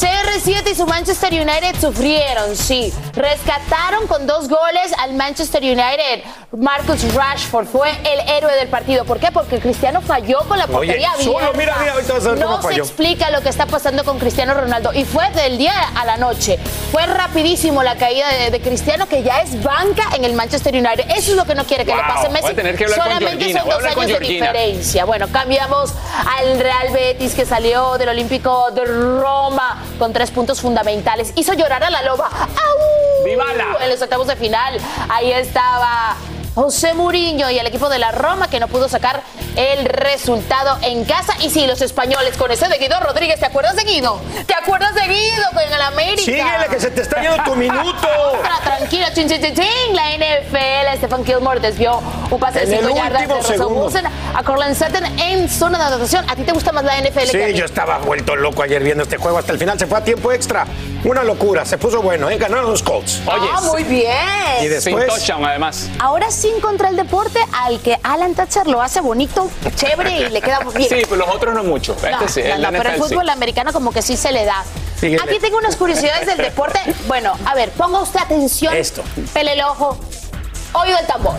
[0.00, 2.90] CR7 y su Manchester United sufrieron, sí.
[3.12, 6.22] Rescataron con dos goles al Manchester United.
[6.56, 9.04] Marcus Rashford fue el héroe del partido.
[9.04, 9.30] ¿Por qué?
[9.30, 11.58] Porque Cristiano falló con la portería Oye, solo abierta.
[11.58, 14.18] mira, mira, ahorita vas a ver no cómo se explica lo que está pasando con
[14.18, 14.90] Cristiano Ronaldo.
[14.94, 16.58] Y fue del día a la noche.
[16.90, 21.10] Fue rapidísimo la caída de, de Cristiano, que ya es banca en el Manchester United.
[21.10, 22.42] Eso es lo que no quiere que le pase a Messi.
[22.42, 25.04] voy a tener que hablar con Solamente son dos años de diferencia.
[25.04, 25.92] Bueno, cambiamos
[26.38, 31.32] al Real Betis que salió del Olímpico de Roma con tres puntos fundamentales.
[31.36, 32.26] Hizo llorar a la loba.
[32.26, 33.24] ¡Au!
[33.24, 33.76] ¡Vivala!
[33.80, 34.78] En los octavos de final.
[35.08, 36.16] Ahí estaba
[36.54, 39.22] José Mourinho y el equipo de la Roma que no pudo sacar
[39.56, 41.34] el resultado en casa.
[41.42, 43.38] Y sí, los españoles con ese de Guido Rodríguez.
[43.40, 44.20] ¿Te acuerdas de Guido?
[44.46, 46.22] ¿Te acuerdas de Guido con el América?
[46.22, 48.08] Síguele, que se te está yendo tu minuto.
[48.42, 49.94] Tra- Tranquila, chin, chin, chin, chin.
[49.96, 53.58] La NFL, Stephen Gilmore desvió un pase de el 5 yardas de.
[53.66, 56.28] Wilson a Corland Sutton en zona de anotación.
[56.30, 57.52] ¿A ti te gusta más la NFL que Sí, mí?
[57.54, 59.38] yo estaba vuelto loco ayer viendo este juego.
[59.38, 60.66] Hasta el final se fue a tiempo extra.
[61.04, 61.64] Una locura.
[61.64, 62.36] Se puso bueno, ¿eh?
[62.38, 63.20] Ganaron los Colts.
[63.26, 64.10] ah, muy bien.
[64.58, 65.06] Y Sin después.
[65.06, 65.88] touchdown, además.
[65.98, 70.40] Ahora sin contra el deporte, al que Alan Thatcher lo hace bonito, chévere y le
[70.40, 70.88] queda bien.
[70.88, 71.92] Sí, pero los otros no mucho.
[71.92, 73.02] Este No, sí, no, el no, pero el sí.
[73.02, 74.64] fútbol americano como que sí se le da.
[74.98, 75.22] Síguele.
[75.22, 76.78] Aquí tengo unas curiosidades del deporte.
[77.06, 78.74] Bueno, a ver, ponga usted atención.
[78.74, 79.02] Esto.
[79.34, 79.98] Pele el ojo.
[80.72, 81.34] Oído el tambor.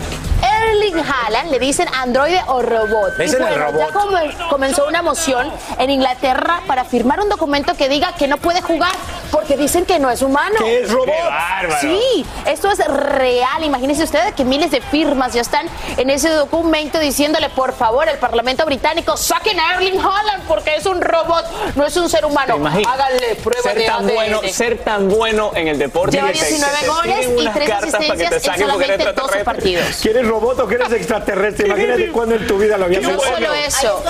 [0.64, 3.12] Erling Haaland le dicen androide o robot.
[3.18, 3.78] Y bueno, robot.
[3.80, 8.36] ya come- comenzó una moción en Inglaterra para firmar un documento que diga que no
[8.38, 8.92] puede jugar
[9.30, 10.56] porque dicen que no es humano.
[10.58, 11.08] Que es robot.
[11.80, 13.62] Sí, esto es real.
[13.64, 15.66] Imagínense ustedes que miles de firmas ya están
[15.96, 20.86] en ese documento diciéndole, por favor, al Parlamento británico, saquen a Erling Haaland porque es
[20.86, 21.44] un robot,
[21.76, 22.54] no es un ser humano.
[22.86, 24.14] Háganle prueba ser de tan ADN.
[24.14, 27.40] bueno, ser tan bueno en el deporte Lleva que te- 19 que te goles y
[27.40, 29.44] unas 3 cartas para que te asistencias en solamente 12 extraterrestre.
[29.44, 30.00] partidos.
[30.02, 31.66] ¿Quieres robot o quieres extraterrestre?
[31.68, 33.20] Imagínate cuándo en tu vida lo habías No hecho.
[33.20, 34.02] solo eso,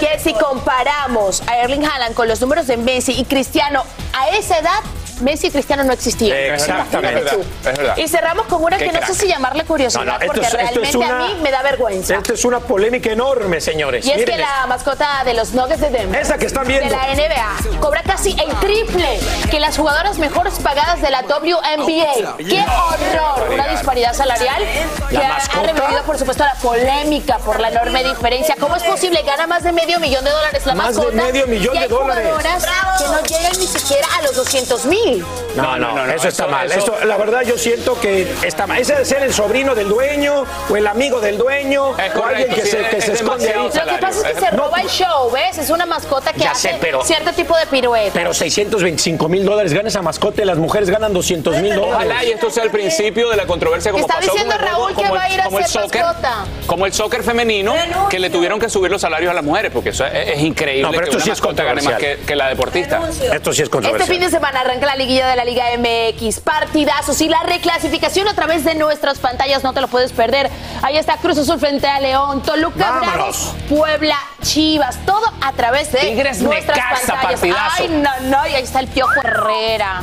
[0.00, 4.58] que si comparamos a Erling Haaland con los números de Messi y Cristiano a esa
[4.58, 4.80] edad,
[5.20, 6.36] Messi y Cristiano no existían.
[6.36, 7.20] Exactamente.
[7.20, 7.68] Imagínate tú.
[7.68, 7.96] Es verdad.
[7.96, 10.46] Y cerramos con una Qué que no sé si llamarle curiosidad, No, no, esto porque
[10.46, 12.14] es- realmente una- a mí me da vergüenza.
[12.14, 14.06] Esto es una polémica enorme, señores.
[14.06, 16.86] Y es Miren que la mascota de los Nuggets de Denver, Esa que están viendo.
[16.86, 19.18] de la NBA, cobra casi el triple
[19.50, 22.36] que las jugadoras mejores pagadas de la WNBA.
[22.38, 23.50] ¡Qué horror!
[23.52, 24.62] Una disparidad salarial
[25.10, 28.56] que ha, revivido, por supuesto, la polémica por la enorme diferencia.
[28.58, 29.22] ¿Cómo es posible?
[29.22, 31.22] Gana más de medio millón de dólares la Más de mascota.
[31.24, 32.24] medio millón y hay de dólares.
[32.28, 32.66] jugadoras
[32.98, 35.09] que no llegan ni siquiera a los 200 mil.
[35.56, 36.66] No, no, no, no, eso está eso- mal.
[36.70, 38.78] eso- Esto, la verdad, yo siento que está mal.
[38.80, 42.48] Ese de ser el sobrino del dueño o el amigo del dueño Es o alguien
[42.48, 43.56] correcto, que sí, se, que es se esconde ahí.
[43.64, 45.58] Lo que pasa es que se roba el show, ¿ves?
[45.58, 48.10] Es una mascota que Ya hace sé, pero- cierto tipo de pirueta.
[48.14, 51.94] Pero 625 mil dólares gana esa mascota y las mujeres ganan 200 mil dólares.
[51.96, 54.70] Ojalá y esto sea el principio de la controversia como Está pasó diciendo con el,
[54.70, 56.44] Raúl que como va a el- ir a ser soccer, mascota.
[56.66, 57.74] como el soccer femenino
[58.08, 60.82] que le tuvieron que subir los salarios a las mujeres porque eso es, es increíble
[60.82, 62.26] No, pero que esto una sí es mascota gane más que, controversial.
[62.26, 63.00] que la deportista.
[63.34, 64.08] Esto sí es Este controversial.
[64.08, 66.40] fin de semana arranca la liguilla de la Liga MX.
[66.40, 69.64] Partidazos y la reclasificación a través de nuestras pantallas.
[69.64, 70.50] No te lo puedes perder.
[70.82, 73.00] Ahí está Cruz Azul frente a León, Toluca.
[73.00, 74.98] Bravos, Puebla, Chivas.
[75.06, 77.40] Todo a través de Tigres nuestras Necaxa, pantallas.
[77.40, 77.76] partidazo.
[77.78, 78.46] Ay, no, no.
[78.46, 80.02] Y ahí está el Piojo Herrera.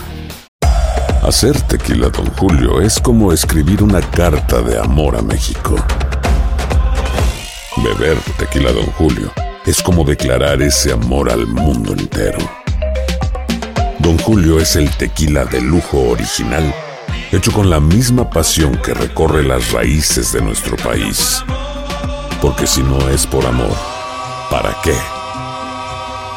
[1.23, 5.75] Hacer tequila, Don Julio, es como escribir una carta de amor a México.
[7.77, 9.31] Beber tequila, Don Julio,
[9.65, 12.39] es como declarar ese amor al mundo entero.
[14.07, 16.73] Don Julio es el tequila de lujo original,
[17.29, 21.43] hecho con la misma pasión que recorre las raíces de nuestro país.
[22.41, 23.75] Porque si no es por amor,
[24.49, 24.93] ¿Para qué?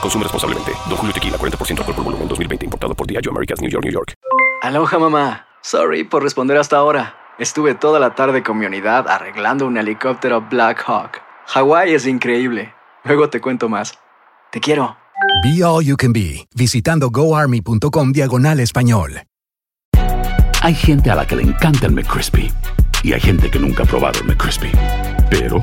[0.02, 0.72] Consume responsablemente.
[0.88, 2.64] Don Julio Tequila, 40% alcohol por volumen, 2020.
[2.64, 4.14] Importado por Diageo Americas, New York, New York.
[4.62, 5.46] Aloha, mamá.
[5.60, 7.14] Sorry por responder hasta ahora.
[7.38, 11.22] Estuve toda la tarde con mi unidad arreglando un helicóptero Black Hawk.
[11.46, 12.74] Hawái es increíble.
[13.04, 13.96] Luego te cuento más.
[14.50, 14.99] Te quiero.
[15.42, 19.22] Be All You Can Be, visitando goarmy.com diagonal español.
[20.62, 22.52] Hay gente a la que le encanta el McCrispy
[23.02, 24.70] y hay gente que nunca ha probado el McCrispy.
[25.30, 25.62] Pero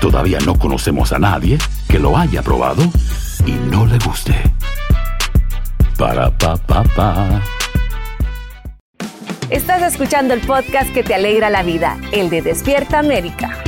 [0.00, 2.82] todavía no conocemos a nadie que lo haya probado
[3.44, 4.34] y no le guste.
[5.98, 7.42] Para pa pa pa.
[9.50, 13.62] Estás escuchando el podcast que te alegra la vida, el de Despierta América.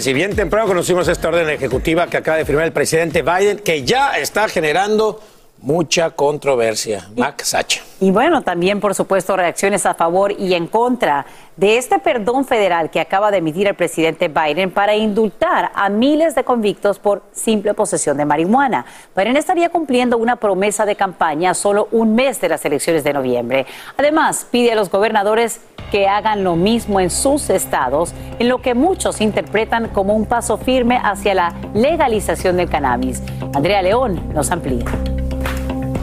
[0.00, 3.82] Si bien temprano conocimos esta orden ejecutiva que acaba de firmar el presidente Biden, que
[3.82, 5.20] ya está generando
[5.62, 7.08] mucha controversia.
[7.16, 7.80] Mac Sacha.
[8.00, 11.24] Y bueno, también por supuesto reacciones a favor y en contra
[11.56, 16.34] de este perdón federal que acaba de emitir el presidente Biden para indultar a miles
[16.34, 18.84] de convictos por simple posesión de marihuana.
[19.16, 23.66] Biden estaría cumpliendo una promesa de campaña solo un mes de las elecciones de noviembre.
[23.96, 25.60] Además, pide a los gobernadores
[25.92, 30.56] que hagan lo mismo en sus estados, en lo que muchos interpretan como un paso
[30.56, 33.22] firme hacia la legalización del cannabis.
[33.54, 34.86] Andrea León nos amplía.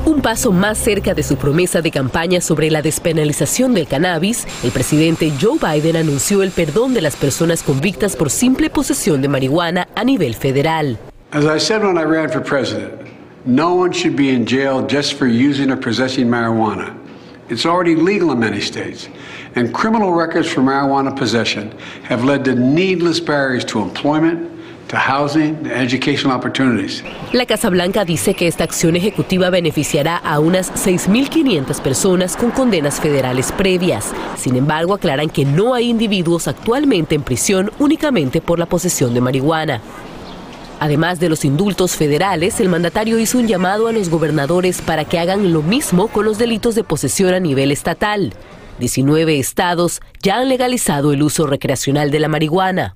[0.09, 4.71] Un paso más cerca de su promesa de campaña sobre la despenalización del cannabis, el
[4.71, 9.87] presidente Joe Biden anunció el perdón de las personas convictas por simple posesión de marihuana
[9.95, 10.97] a nivel federal.
[11.31, 12.91] As I said when I ran for president,
[13.45, 16.91] no one should be in jail just for using or possessing marijuana.
[17.47, 19.09] It's already legal in many states,
[19.55, 21.71] and criminal records for marijuana possession
[22.05, 24.49] have led to needless barriers to employment,
[27.31, 32.99] la Casa Blanca dice que esta acción ejecutiva beneficiará a unas 6.500 personas con condenas
[32.99, 34.11] federales previas.
[34.35, 39.21] Sin embargo, aclaran que no hay individuos actualmente en prisión únicamente por la posesión de
[39.21, 39.79] marihuana.
[40.79, 45.19] Además de los indultos federales, el mandatario hizo un llamado a los gobernadores para que
[45.19, 48.33] hagan lo mismo con los delitos de posesión a nivel estatal.
[48.79, 52.95] 19 estados ya han legalizado el uso recreacional de la marihuana.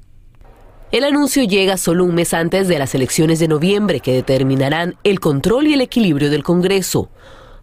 [0.93, 5.19] El anuncio llega solo un mes antes de las elecciones de noviembre que determinarán el
[5.19, 7.09] control y el equilibrio del Congreso.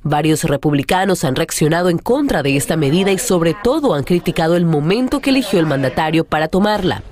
[0.03, 4.67] Varios republicanos han reaccionado en contra de esta medida y sobre todo han criticado el
[4.67, 7.05] momento que eligió el mandatario para tomarla.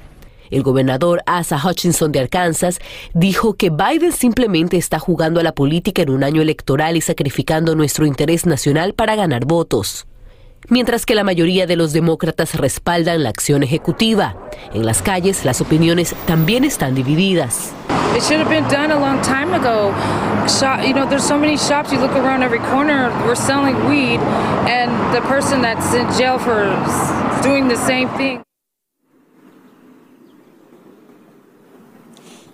[0.51, 2.81] El gobernador Asa Hutchinson de Arkansas
[3.15, 7.77] dijo que Biden simplemente está jugando a la política en un año electoral y sacrificando
[7.77, 10.09] nuestro interés nacional para ganar votos
[10.69, 14.37] mientras que la mayoría de los demócratas respaldan la acción ejecutiva.
[14.73, 17.73] En las calles las opiniones también están divididas.
[18.17, 19.93] It should have been done a long time ago.
[20.49, 23.11] Shop, you know, there's so many shops you look around every corner.
[23.27, 24.19] We're selling weed,
[24.67, 26.65] and the person that's in jail for
[27.43, 28.48] doing the same thing.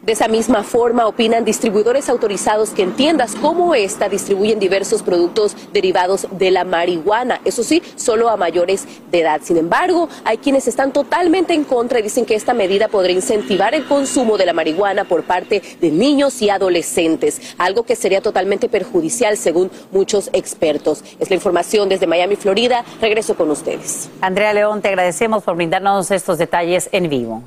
[0.05, 5.57] De esa misma forma, opinan distribuidores autorizados que en tiendas como esta distribuyen diversos productos
[5.73, 9.41] derivados de la marihuana, eso sí, solo a mayores de edad.
[9.43, 13.75] Sin embargo, hay quienes están totalmente en contra y dicen que esta medida podría incentivar
[13.75, 18.69] el consumo de la marihuana por parte de niños y adolescentes, algo que sería totalmente
[18.69, 21.03] perjudicial según muchos expertos.
[21.19, 22.85] Es la información desde Miami, Florida.
[23.01, 24.11] Regreso con ustedes.
[24.21, 27.43] Andrea León, te agradecemos por brindarnos estos detalles en vivo.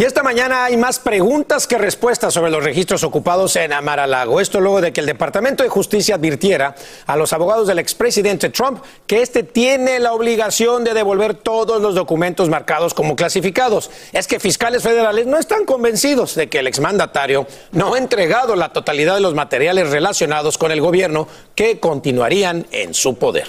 [0.00, 4.40] Y esta mañana hay más preguntas que respuestas sobre los registros ocupados en Amaralago.
[4.40, 6.74] Esto luego de que el Departamento de Justicia advirtiera
[7.06, 11.94] a los abogados del expresidente Trump que este tiene la obligación de devolver todos los
[11.94, 13.90] documentos marcados como clasificados.
[14.14, 18.72] Es que fiscales federales no están convencidos de que el exmandatario no ha entregado la
[18.72, 23.48] totalidad de los materiales relacionados con el gobierno que continuarían en su poder.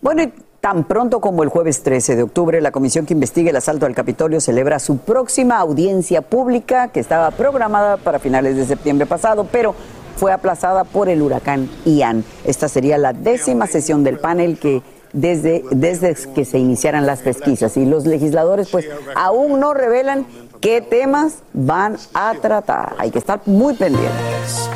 [0.00, 0.32] Bueno,
[0.62, 3.96] Tan pronto como el jueves 13 de octubre, la comisión que investiga el asalto al
[3.96, 9.74] Capitolio celebra su próxima audiencia pública que estaba programada para finales de septiembre pasado, pero
[10.14, 12.22] fue aplazada por el huracán Ian.
[12.44, 14.82] Esta sería la décima sesión del panel que
[15.12, 20.26] desde, desde que se iniciaran las pesquisas y los legisladores pues aún no revelan
[20.60, 22.94] qué temas van a tratar.
[22.98, 24.70] Hay que estar muy pendientes.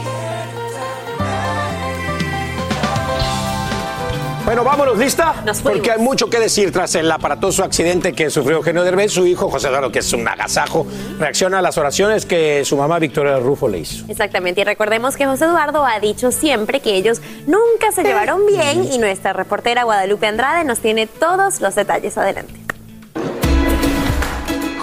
[4.47, 5.35] Bueno, vámonos, ¿lista?
[5.65, 9.11] Porque hay mucho que decir tras el aparatoso accidente que sufrió Eugenio Derbez.
[9.11, 10.87] Su hijo, José Eduardo, que es un agasajo,
[11.19, 14.05] reacciona a las oraciones que su mamá Victoria Rufo le hizo.
[14.09, 18.85] Exactamente, y recordemos que José Eduardo ha dicho siempre que ellos nunca se llevaron bien
[18.85, 22.17] y nuestra reportera Guadalupe Andrade nos tiene todos los detalles.
[22.17, 22.66] Adelante.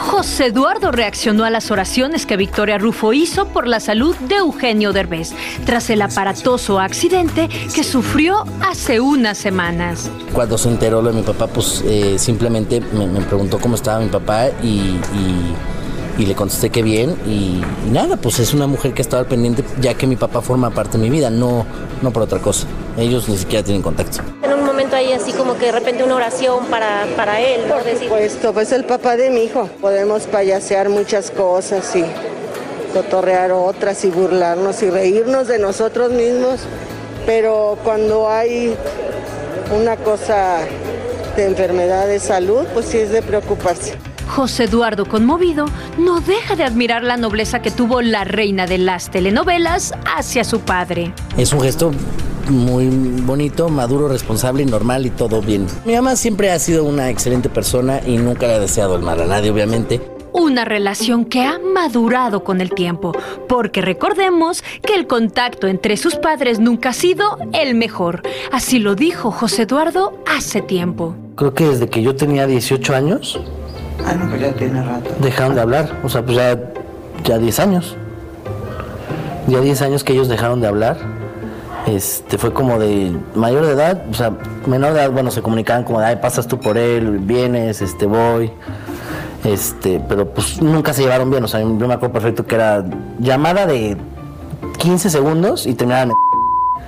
[0.04, 4.92] José Eduardo reaccionó a las oraciones que Victoria Rufo hizo por la salud de Eugenio
[4.92, 5.32] Derbez
[5.66, 10.12] tras el aparatoso accidente que sufrió hace unas semanas.
[10.34, 14.10] Cuando se enteró lo de mi papá, pues eh, simplemente me, preguntó cómo estaba mi
[14.10, 15.00] papá y-
[16.18, 19.28] y le contesté que bien y, y nada, pues es una mujer que estaba al
[19.28, 21.66] pendiente ya que mi papá forma parte de mi vida, no,
[22.02, 22.68] no por otra cosa.
[22.98, 24.20] Ellos ni siquiera tienen contacto.
[24.44, 27.76] En un momento ahí así como que de repente una oración para, para él, ¿no?
[27.76, 29.68] Por supuesto, pues el papá de mi hijo.
[29.82, 32.04] Podemos payasear muchas cosas y
[32.94, 36.60] cotorrear otras y burlarnos y reírnos de nosotros mismos,
[37.26, 38.76] pero cuando hay
[39.76, 40.60] una cosa
[41.36, 43.96] de enfermedad de salud, pues sí es de preocuparse.
[44.28, 45.66] José Eduardo, conmovido,
[45.98, 50.62] no deja de admirar la nobleza que tuvo la reina de las telenovelas hacia su
[50.62, 51.14] padre.
[51.38, 51.92] Es un gesto
[52.50, 55.68] muy bonito, maduro, responsable y normal y todo bien.
[55.86, 59.22] Mi mamá siempre ha sido una excelente persona y nunca le ha deseado el mal
[59.22, 60.02] a nadie, obviamente.
[60.34, 63.12] Una relación que ha madurado con el tiempo,
[63.48, 68.24] porque recordemos que el contacto entre sus padres nunca ha sido el mejor.
[68.52, 71.16] Así lo dijo José Eduardo hace tiempo.
[71.36, 73.40] Creo que desde que yo tenía 18 años.
[74.06, 75.10] Ah, no, pues ya tiene rato.
[75.20, 76.00] Dejaron de hablar.
[76.04, 76.60] O sea, pues ya,
[77.24, 77.96] ya 10 años.
[79.48, 80.98] Ya 10 años que ellos dejaron de hablar.
[81.86, 84.32] Este, fue como de mayor de edad, o sea,
[84.68, 88.06] menor de edad, bueno, se comunicaban como de, ay, pasas tú por él, vienes, este,
[88.06, 88.52] voy.
[89.44, 92.86] Este, pero pues nunca se llevaron bien, o sea, yo me acuerdo perfecto que era
[93.20, 93.98] llamada de
[94.78, 96.16] 15 segundos y terminaban en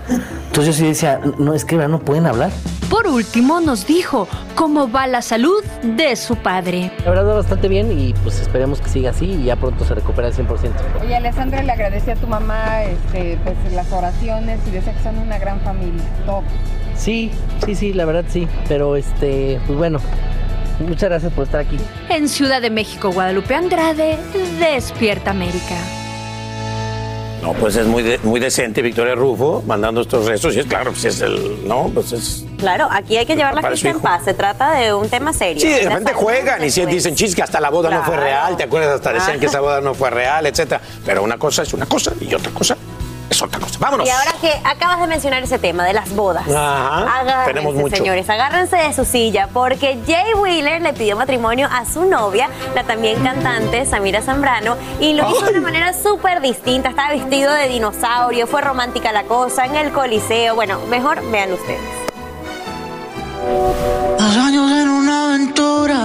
[0.47, 2.51] Entonces yo sí decía, no, es que no pueden hablar.
[2.90, 6.92] Por último, nos dijo cómo va la salud de su padre.
[7.04, 9.96] La verdad va bastante bien y pues esperemos que siga así y ya pronto se
[9.96, 10.48] recupera al 100%.
[11.02, 15.18] Oye, Alessandra le agradecía a tu mamá este, pues, las oraciones y decía que son
[15.18, 16.04] una gran familia.
[16.26, 16.44] Top.
[16.96, 17.32] Sí,
[17.66, 20.00] sí, sí, la verdad sí, pero este, pues bueno,
[20.80, 21.78] muchas gracias por estar aquí.
[22.10, 24.18] En Ciudad de México, Guadalupe Andrade,
[24.60, 25.76] Despierta América.
[27.46, 30.91] No, pues es muy, de- muy decente Victoria Rufo mandando estos restos y es claro,
[30.91, 32.43] pues es el, no, pues es...
[32.58, 34.24] Claro, aquí hay que llevar la fiesta en paz.
[34.26, 35.62] Se trata de un tema serio.
[35.62, 38.18] Sí, de repente juegan y si pues, dicen chis que hasta la boda no fue
[38.18, 38.96] real, ¿te acuerdas?
[38.96, 40.82] Hasta decían que esa boda no fue real, etcétera.
[41.06, 42.76] Pero una cosa es una cosa y otra cosa
[43.30, 43.78] es otra cosa.
[43.80, 44.07] Vámonos.
[44.07, 47.95] Y ahora que acabas de mencionar ese tema de las bodas, Ajá, agárrense, tenemos mucho.
[47.95, 52.84] señores, agárrense de su silla porque Jay Wheeler le pidió matrimonio a su novia, la
[52.84, 56.89] también cantante Samira Zambrano, y lo hizo de una manera súper distinta.
[56.89, 60.55] Estaba vestido de dinosaurio, fue romántica la cosa en el coliseo.
[60.55, 61.82] Bueno, mejor vean ustedes.
[64.17, 66.05] Dos años en una aventura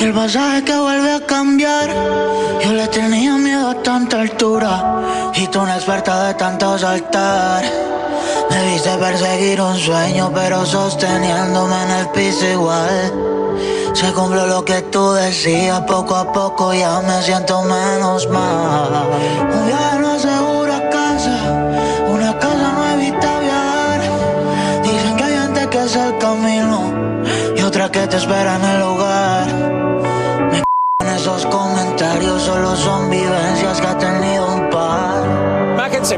[0.00, 1.88] y el pasaje que vuelve a cambiar.
[2.64, 7.64] Yo le tenía miedo a tanta altura y tú una experta de tanto saltar.
[8.50, 13.12] Me viste perseguir un sueño, pero sosteniéndome en el piso igual.
[13.94, 18.90] Se cumplió lo que tú decías, poco a poco ya me siento menos mal.
[19.52, 21.36] Un viaje no asegura casa,
[22.08, 24.00] una casa no evita viajar.
[24.82, 26.92] Dicen que hay gente que es el camino
[27.56, 29.27] y otra que te espera en el hogar.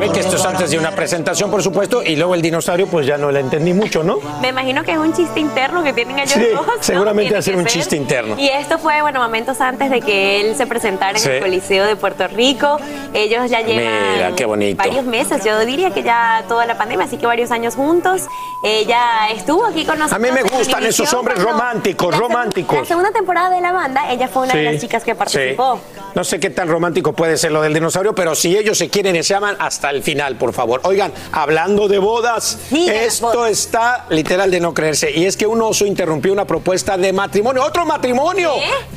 [0.01, 3.07] Ve que esto es antes de una presentación, por supuesto, y luego el dinosaurio, pues
[3.07, 4.19] ya no la entendí mucho, ¿no?
[4.41, 6.67] Me imagino que es un chiste interno que tienen ellos Sí, dos.
[6.67, 6.73] ¿no?
[6.81, 8.35] seguramente un chiste interno.
[8.39, 11.29] Y esto fue, bueno, momentos antes de que él se presentara en Sí.
[11.31, 12.79] el Coliseo de Puerto Rico.
[13.13, 14.79] Ellos ya llevan Mira, qué bonito.
[14.79, 18.23] varios meses, yo diría que ya toda la pandemia, así que varios años juntos.
[18.63, 20.13] Ella estuvo aquí con nosotros.
[20.13, 22.87] A mí me en gustan esos hombres cuando- románticos, La románticos.
[22.87, 25.17] segunda temporada de la banda, ella fue una de las chicas que sí.
[25.19, 25.81] participó.
[26.15, 29.17] No sé qué tan romántico puede ser lo del dinosaurio, pero si ellos se quieren
[29.17, 30.81] y se aman, hasta el final, por favor.
[30.85, 35.11] Oigan, hablando de bodas, esto está literal de no creerse.
[35.11, 37.65] Y es que un oso interrumpió una propuesta de matrimonio.
[37.65, 38.53] ¡Otro matrimonio!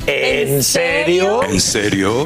[0.06, 1.42] ¿En, serio?
[1.42, 2.24] ¿En serio?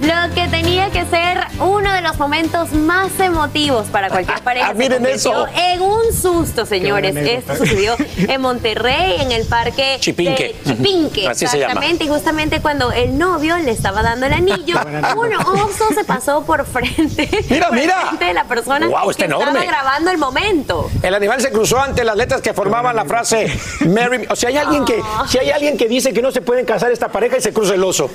[0.00, 4.66] Lo que tenía que ser uno de los momentos más emotivos para cualquier pareja.
[4.66, 5.46] se Ah, miren eso.
[5.56, 7.16] En un susto, señores.
[7.16, 10.54] Esto sucedió en Monterrey, en el parque Chipinque.
[10.64, 11.26] de Chipinque.
[11.28, 11.72] Así se llama.
[11.72, 12.04] exactamente.
[12.04, 14.76] Y justamente cuando el novio le estaba dando el anillo,
[15.16, 17.28] un oso se pasó por frente.
[17.50, 18.00] Mira, por mira.
[18.06, 19.46] frente de la persona Guau, está que enorme.
[19.58, 20.90] estaba grabando el momento.
[21.02, 23.52] El animal se cruzó ante las letras que formaban la frase
[23.86, 24.26] Mary.
[24.30, 26.92] O sea, hay alguien que, si hay alguien que dice que no se pueden casar
[26.92, 28.08] esta pareja y se cruza el oso.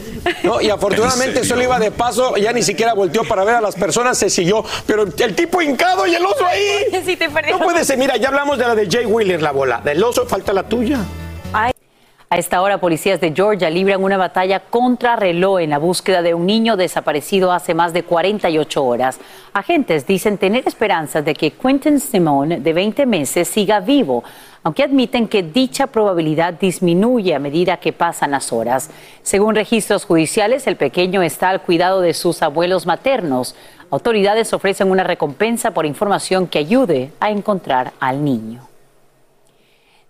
[0.43, 0.61] ¿no?
[0.61, 4.17] Y afortunadamente solo iba de paso, ya ni siquiera volteó para ver a las personas,
[4.17, 4.63] se siguió.
[4.85, 6.61] Pero el tipo hincado y el oso ahí.
[7.03, 7.51] Sí, te perdí.
[7.51, 7.97] No puede ser.
[7.97, 9.81] Mira, ya hablamos de la de Jay Wheeler, la bola.
[9.83, 10.99] Del oso, falta la tuya.
[12.33, 16.33] A esta hora, policías de Georgia libran una batalla contra reloj en la búsqueda de
[16.33, 19.19] un niño desaparecido hace más de 48 horas.
[19.53, 24.23] Agentes dicen tener esperanzas de que Quentin Simone, de 20 meses, siga vivo.
[24.63, 28.89] Aunque admiten que dicha probabilidad disminuye a medida que pasan las horas.
[29.21, 33.55] Según registros judiciales, el pequeño está al cuidado de sus abuelos maternos.
[33.91, 38.67] Autoridades ofrecen una recompensa por información que ayude a encontrar al niño.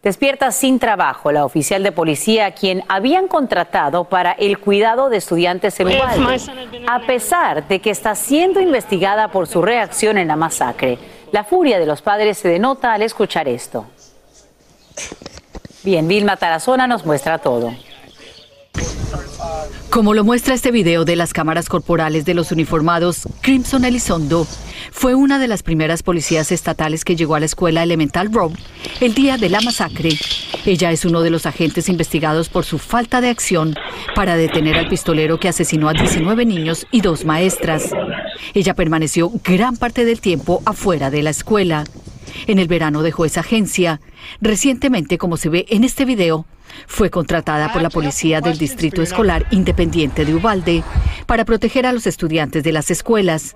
[0.03, 5.15] Despierta sin trabajo la oficial de policía a quien habían contratado para el cuidado de
[5.15, 6.41] estudiantes en Uvalde,
[6.87, 10.99] a pesar de que está siendo investigada por su reacción en la masacre.
[11.31, 13.85] La furia de los padres se denota al escuchar esto.
[15.83, 17.73] Bien, Vilma Tarazona nos muestra todo.
[19.89, 24.47] Como lo muestra este video de las cámaras corporales de los uniformados, Crimson Elizondo
[24.91, 28.53] fue una de las primeras policías estatales que llegó a la escuela Elemental Road
[29.01, 30.17] el día de la masacre.
[30.65, 33.75] Ella es uno de los agentes investigados por su falta de acción
[34.15, 37.91] para detener al pistolero que asesinó a 19 niños y dos maestras.
[38.53, 41.83] Ella permaneció gran parte del tiempo afuera de la escuela.
[42.47, 43.99] En el verano dejó esa agencia.
[44.41, 46.45] Recientemente, como se ve en este video,
[46.87, 50.83] fue contratada por la policía del Distrito Escolar Independiente de Ubalde
[51.25, 53.55] para proteger a los estudiantes de las escuelas.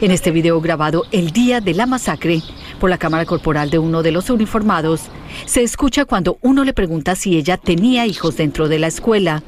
[0.00, 2.42] En este video grabado el día de la masacre
[2.80, 5.02] por la cámara corporal de uno de los uniformados,
[5.46, 9.42] se escucha cuando uno le pregunta si ella tenía hijos dentro de la escuela.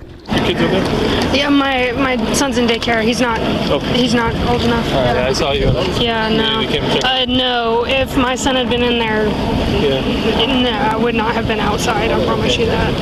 [1.34, 3.02] Yeah, my my son's in daycare.
[3.02, 3.38] He's not.
[3.68, 4.02] Okay.
[4.04, 4.86] He's not old enough.
[4.94, 5.70] All right, I saw you.
[6.00, 6.60] Yeah, no.
[7.02, 7.84] Uh, no.
[7.86, 9.26] If my son had been in there,
[9.82, 10.62] Yeah.
[10.62, 12.10] no, I would not have been outside.
[12.10, 12.94] I promise you that.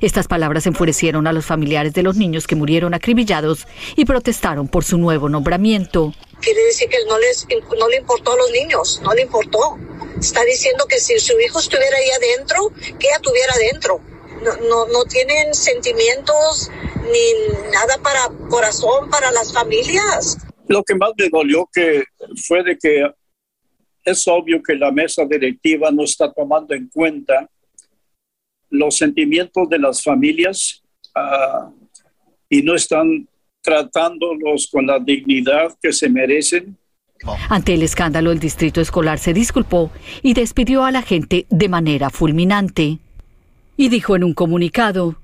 [0.00, 4.84] Estas palabras enfurecieron a los familiares de los niños que murieron acribillados y protestaron por
[4.84, 6.14] su nuevo nombramiento.
[6.40, 7.46] Quiere decir que no, les,
[7.78, 9.76] no le importó a los niños, no le importó.
[10.20, 14.00] Está diciendo que si su hijo estuviera ahí adentro, que ella estuviera adentro.
[14.42, 16.70] No, no, no tienen sentimientos
[17.02, 20.38] ni nada para corazón para las familias.
[20.68, 22.04] Lo que más me dolió que
[22.46, 23.10] fue de que
[24.04, 27.48] es obvio que la mesa directiva no está tomando en cuenta
[28.70, 30.82] los sentimientos de las familias
[31.14, 31.70] ah,
[32.48, 33.28] y no están
[33.60, 36.76] tratándolos con la dignidad que se merecen.
[37.48, 39.90] Ante el escándalo, el distrito escolar se disculpó
[40.22, 42.98] y despidió a la gente de manera fulminante.
[43.76, 45.16] Y dijo en un comunicado,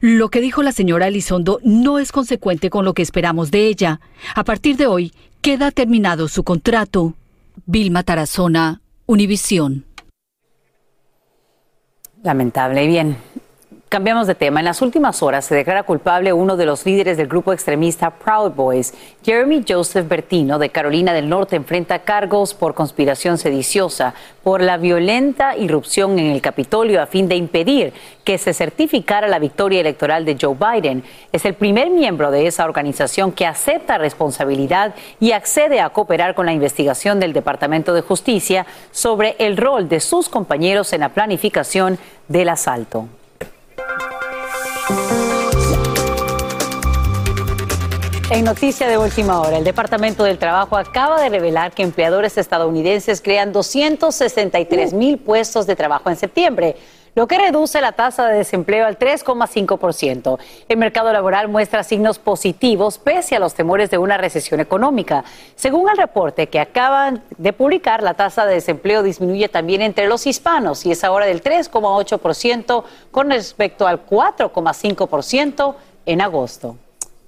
[0.00, 4.00] lo que dijo la señora Elizondo no es consecuente con lo que esperamos de ella.
[4.34, 7.14] A partir de hoy, queda terminado su contrato.
[7.66, 9.84] Vilma Tarazona, Univisión.
[12.22, 12.84] Lamentable.
[12.84, 13.16] Y bien,
[13.90, 14.60] cambiamos de tema.
[14.60, 18.52] En las últimas horas se declara culpable uno de los líderes del grupo extremista Proud
[18.52, 18.94] Boys.
[19.24, 24.14] Jeremy Joseph Bertino, de Carolina del Norte, enfrenta cargos por conspiración sediciosa
[24.44, 29.40] por la violenta irrupción en el Capitolio a fin de impedir que se certificara la
[29.40, 31.02] victoria electoral de Joe Biden.
[31.32, 36.46] Es el primer miembro de esa organización que acepta responsabilidad y accede a cooperar con
[36.46, 41.98] la investigación del Departamento de Justicia sobre el rol de sus compañeros en la planificación
[42.28, 43.08] del asalto.
[48.30, 53.20] En noticia de última hora, el Departamento del Trabajo acaba de revelar que empleadores estadounidenses
[53.20, 56.76] crean 263 mil puestos de trabajo en septiembre,
[57.14, 60.38] lo que reduce la tasa de desempleo al 3,5%.
[60.68, 65.24] El mercado laboral muestra signos positivos pese a los temores de una recesión económica.
[65.56, 70.26] Según el reporte que acaban de publicar, la tasa de desempleo disminuye también entre los
[70.26, 75.74] hispanos y es ahora del 3,8% con respecto al 4,5%
[76.06, 76.76] en agosto.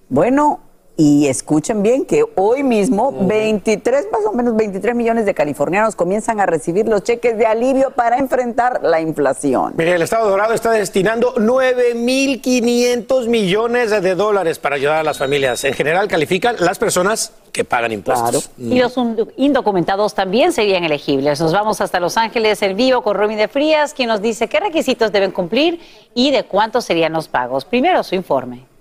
[0.08, 0.60] Bueno,
[0.96, 6.38] y escuchen bien que hoy mismo 23, más o menos 23 millones de californianos comienzan
[6.40, 9.72] a recibir los cheques de alivio para enfrentar la inflación.
[9.76, 15.64] Mire, el Estado Dorado está destinando 9.500 millones de dólares para ayudar a las familias.
[15.64, 18.50] En general califican las personas que pagan impuestos.
[18.58, 18.94] Y los
[19.36, 21.40] indocumentados también serían elegibles.
[21.40, 24.60] Nos vamos hasta Los Ángeles en vivo con Romy de Frías, quien nos dice qué
[24.60, 25.80] requisitos deben cumplir
[26.14, 27.64] y de cuántos serían los pagos.
[27.64, 28.71] Primero su informe.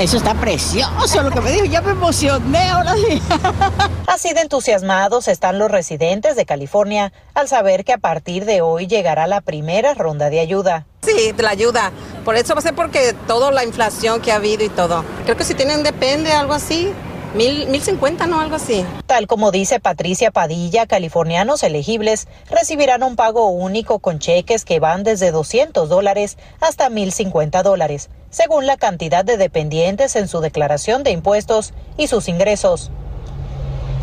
[0.00, 3.20] Eso está precioso lo que me dijo, ya me emocioné ahora sí.
[4.06, 8.86] Así de entusiasmados están los residentes de California al saber que a partir de hoy
[8.86, 10.86] llegará la primera ronda de ayuda.
[11.02, 11.90] Sí, de la ayuda.
[12.24, 15.04] Por eso va a ser porque toda la inflación que ha habido y todo.
[15.24, 16.92] Creo que si tienen depende, algo así.
[17.34, 18.40] Mil, mil cincuenta, ¿no?
[18.40, 18.86] Algo así.
[19.06, 25.02] Tal como dice Patricia Padilla, californianos elegibles recibirán un pago único con cheques que van
[25.02, 31.10] desde 200 dólares hasta 1.050 dólares, según la cantidad de dependientes en su declaración de
[31.10, 32.90] impuestos y sus ingresos.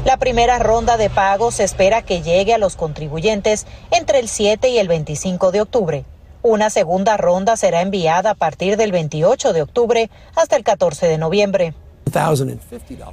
[0.06, 4.70] La primera ronda de pagos se espera que llegue a los contribuyentes entre el 7
[4.70, 6.06] y el 25 de octubre.
[6.44, 11.18] Una segunda ronda será enviada a partir del 28 de octubre hasta el 14 de
[11.18, 11.74] noviembre.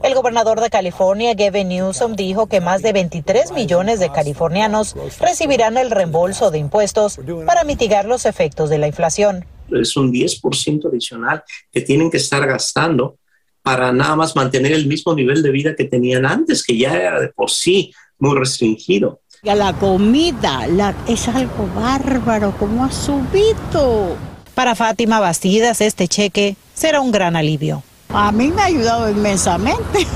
[0.02, 5.78] El gobernador de California, Gavin Newsom, dijo que más de 23 millones de californianos recibirán
[5.78, 9.46] el reembolso de impuestos para mitigar los efectos de la inflación.
[9.80, 13.18] Es un 10% adicional que tienen que estar gastando
[13.62, 17.20] para nada más mantener el mismo nivel de vida que tenían antes, que ya era
[17.20, 19.20] de por sí muy restringido.
[19.42, 24.16] Y la comida la, es algo bárbaro, como ha subido.
[24.54, 27.82] Para Fátima Bastidas, este cheque será un gran alivio.
[28.10, 30.06] A mí me ha ayudado inmensamente.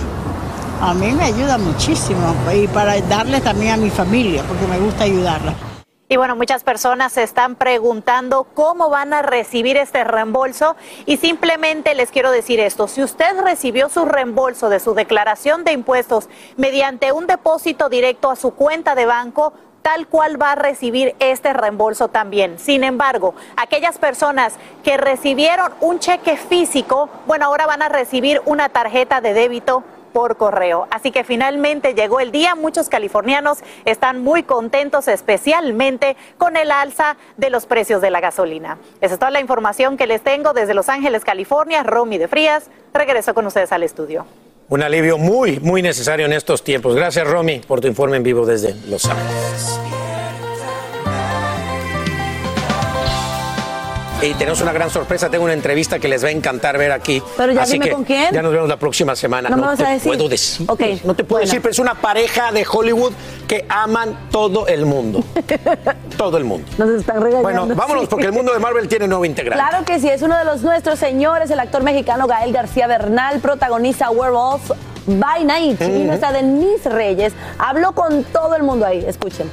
[0.81, 5.05] A mí me ayuda muchísimo y para darle también a mi familia, porque me gusta
[5.05, 5.55] ayudarla.
[6.09, 11.97] Y bueno, muchas personas se están preguntando cómo van a recibir este reembolso y simplemente
[11.97, 17.11] les quiero decir esto, si usted recibió su reembolso de su declaración de impuestos mediante
[17.11, 19.53] un depósito directo a su cuenta de banco,
[19.83, 22.61] tal cual va a recibir este reembolso también.
[22.61, 24.55] Sin embargo, aquellas personas
[24.85, 29.83] que recibieron un cheque físico, bueno, ahora van a recibir una tarjeta de débito
[30.13, 30.87] por correo.
[30.91, 32.55] Así que finalmente llegó el día.
[32.55, 38.79] Muchos californianos están muy contentos, especialmente con el alza de los precios de la gasolina.
[39.01, 41.83] Esa es toda la información que les tengo desde Los Ángeles, California.
[41.83, 44.27] Romy de Frías, regreso con ustedes al estudio.
[44.69, 46.97] Un alivio muy, muy necesario en estos tiempos.
[46.97, 50.06] Gracias, Romy, por tu informe en vivo desde Los Ángeles.
[54.23, 57.23] Y tenemos una gran sorpresa, tengo una entrevista que les va a encantar ver aquí.
[57.37, 58.33] Pero ya Así dime que con quién.
[58.33, 59.51] Ya nos vemos la próxima semana.
[59.51, 60.11] No me vas te a decir.
[60.11, 60.67] puedo decir.
[60.71, 61.47] Ok, No te puedo bueno.
[61.47, 63.13] decir, pero es una pareja de Hollywood
[63.47, 65.23] que aman todo el mundo.
[66.17, 66.67] todo el mundo.
[66.79, 67.43] Nos están regañando.
[67.43, 68.09] Bueno, vámonos sí.
[68.11, 69.63] porque el mundo de Marvel tiene nuevo integrante.
[69.63, 73.41] Claro que sí, es uno de los nuestros señores, el actor mexicano Gael García Bernal,
[73.41, 74.71] protagoniza Werewolf
[75.07, 75.81] by Night.
[75.83, 79.05] Y nuestra Denise Reyes habló con todo el mundo ahí.
[79.07, 79.49] Escuchen.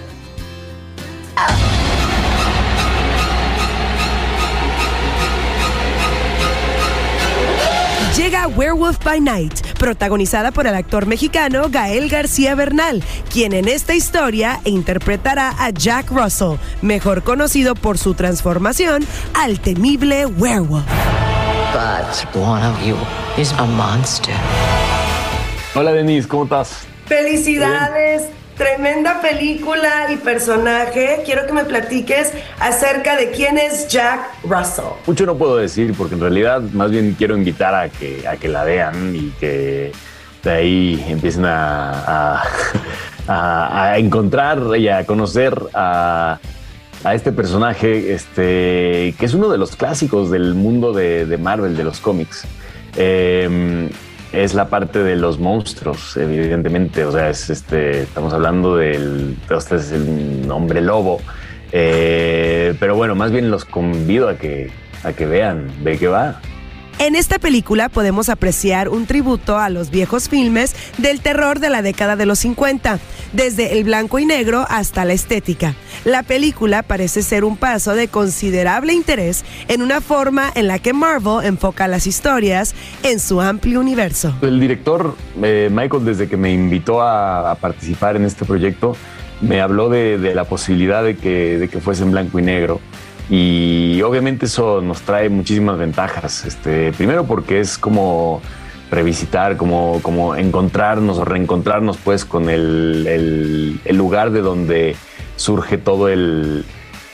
[8.15, 13.95] Llega Werewolf by Night, protagonizada por el actor mexicano Gael García Bernal, quien en esta
[13.95, 19.03] historia interpretará a Jack Russell, mejor conocido por su transformación
[19.33, 20.85] al temible werewolf.
[21.73, 22.95] But one of you
[23.35, 24.35] is a monster.
[25.73, 26.85] Hola Denise, ¿cómo estás?
[27.07, 31.21] Felicidades, tremenda película y personaje.
[31.25, 34.85] Quiero que me platiques acerca de quién es Jack Russell.
[35.05, 38.47] Mucho no puedo decir porque en realidad más bien quiero invitar a que, a que
[38.47, 39.91] la vean y que
[40.43, 42.43] de ahí empiecen a,
[43.27, 46.39] a, encontrar y a conocer a,
[47.13, 51.83] este personaje este, que es uno de los clásicos del mundo de, de Marvel, de
[51.83, 52.45] los cómics.
[52.95, 53.89] Eh,
[54.33, 57.05] es la parte de los monstruos, evidentemente.
[57.05, 59.37] O sea, es este, estamos hablando del.
[59.49, 61.21] Este es el hombre lobo.
[61.71, 64.71] Eh, pero bueno, más bien los convido a que,
[65.03, 66.41] a que vean de qué va.
[66.99, 71.81] En esta película podemos apreciar un tributo a los viejos filmes del terror de la
[71.81, 72.99] década de los 50,
[73.33, 75.75] desde el blanco y negro hasta la estética.
[76.05, 80.93] La película parece ser un paso de considerable interés en una forma en la que
[80.93, 84.33] Marvel enfoca las historias en su amplio universo.
[84.41, 88.95] El director eh, Michael, desde que me invitó a, participar en este proyecto,
[89.41, 92.79] me habló de, la posibilidad de que, de que fuese blanco y negro.
[93.29, 96.45] Y obviamente eso nos trae muchísimas ventajas.
[96.45, 98.41] Este, primero porque es como
[98.91, 104.95] revisitar, como, como encontrarnos o reencontrarnos pues con el, el- el lugar de donde
[105.35, 106.63] surge todo el,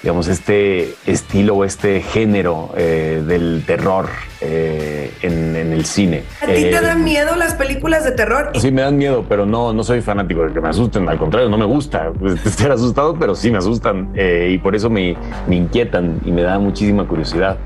[0.02, 4.08] digamos, este estilo o este género eh, del terror
[4.42, 6.24] eh, en, en el cine.
[6.42, 8.52] ¿A ti te Eh, dan miedo las películas de terror?
[8.56, 11.10] Sí, me dan miedo, pero no, no soy fanático de que me asusten.
[11.10, 14.76] Al contrario, no me gusta pues, estar asustado, pero sí me asustan eh, y por
[14.76, 17.58] eso me, me inquietan y me da muchísima curiosidad.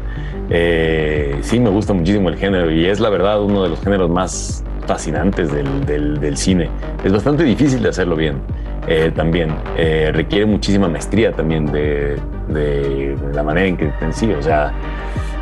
[0.50, 4.10] Eh, sí, me gusta muchísimo el género y es la verdad uno de los géneros
[4.10, 6.70] más fascinantes del, del- del cine.
[7.04, 8.42] Es bastante difícil de hacerlo bien.
[8.88, 12.18] Eh, también Eh, requiere muchísima maestría también de,
[12.48, 14.72] de la manera en que en sí, o sea,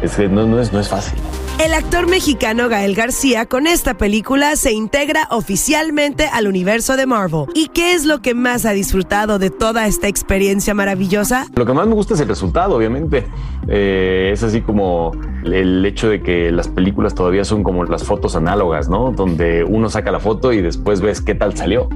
[0.02, 1.20] es que no, no es, no es fácil.
[1.64, 7.46] El actor mexicano Gael García con esta película se integra oficialmente al universo de Marvel.
[7.54, 11.46] ¿Y qué es lo que más ha disfrutado de toda esta experiencia maravillosa?
[11.54, 13.26] Lo que más me gusta es el resultado, obviamente.
[13.68, 15.12] Eh, es así como
[15.44, 19.12] el hecho de que las películas todavía son como las fotos análogas, ¿no?
[19.12, 21.89] Donde uno saca la foto y después ves qué tal salió.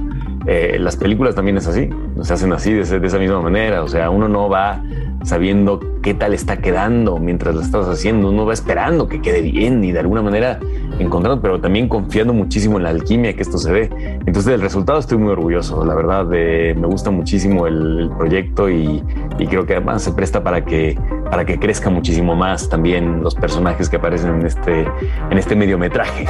[0.46, 1.90] Eh, las películas también es así,
[2.22, 3.82] se hacen así, de, de esa misma manera.
[3.82, 4.82] O sea, uno no va
[5.24, 9.82] sabiendo qué tal está quedando mientras la estás haciendo, uno va esperando que quede bien
[9.82, 10.60] y de alguna manera
[11.00, 13.90] encontrando, pero también confiando muchísimo en la alquimia que esto se ve.
[14.20, 18.70] Entonces, del resultado estoy muy orgulloso, la verdad, eh, me gusta muchísimo el, el proyecto
[18.70, 19.02] y,
[19.38, 20.96] y creo que además se presta para que
[21.30, 24.86] para que crezca muchísimo más también los personajes que aparecen en este,
[25.30, 26.24] en este mediometraje.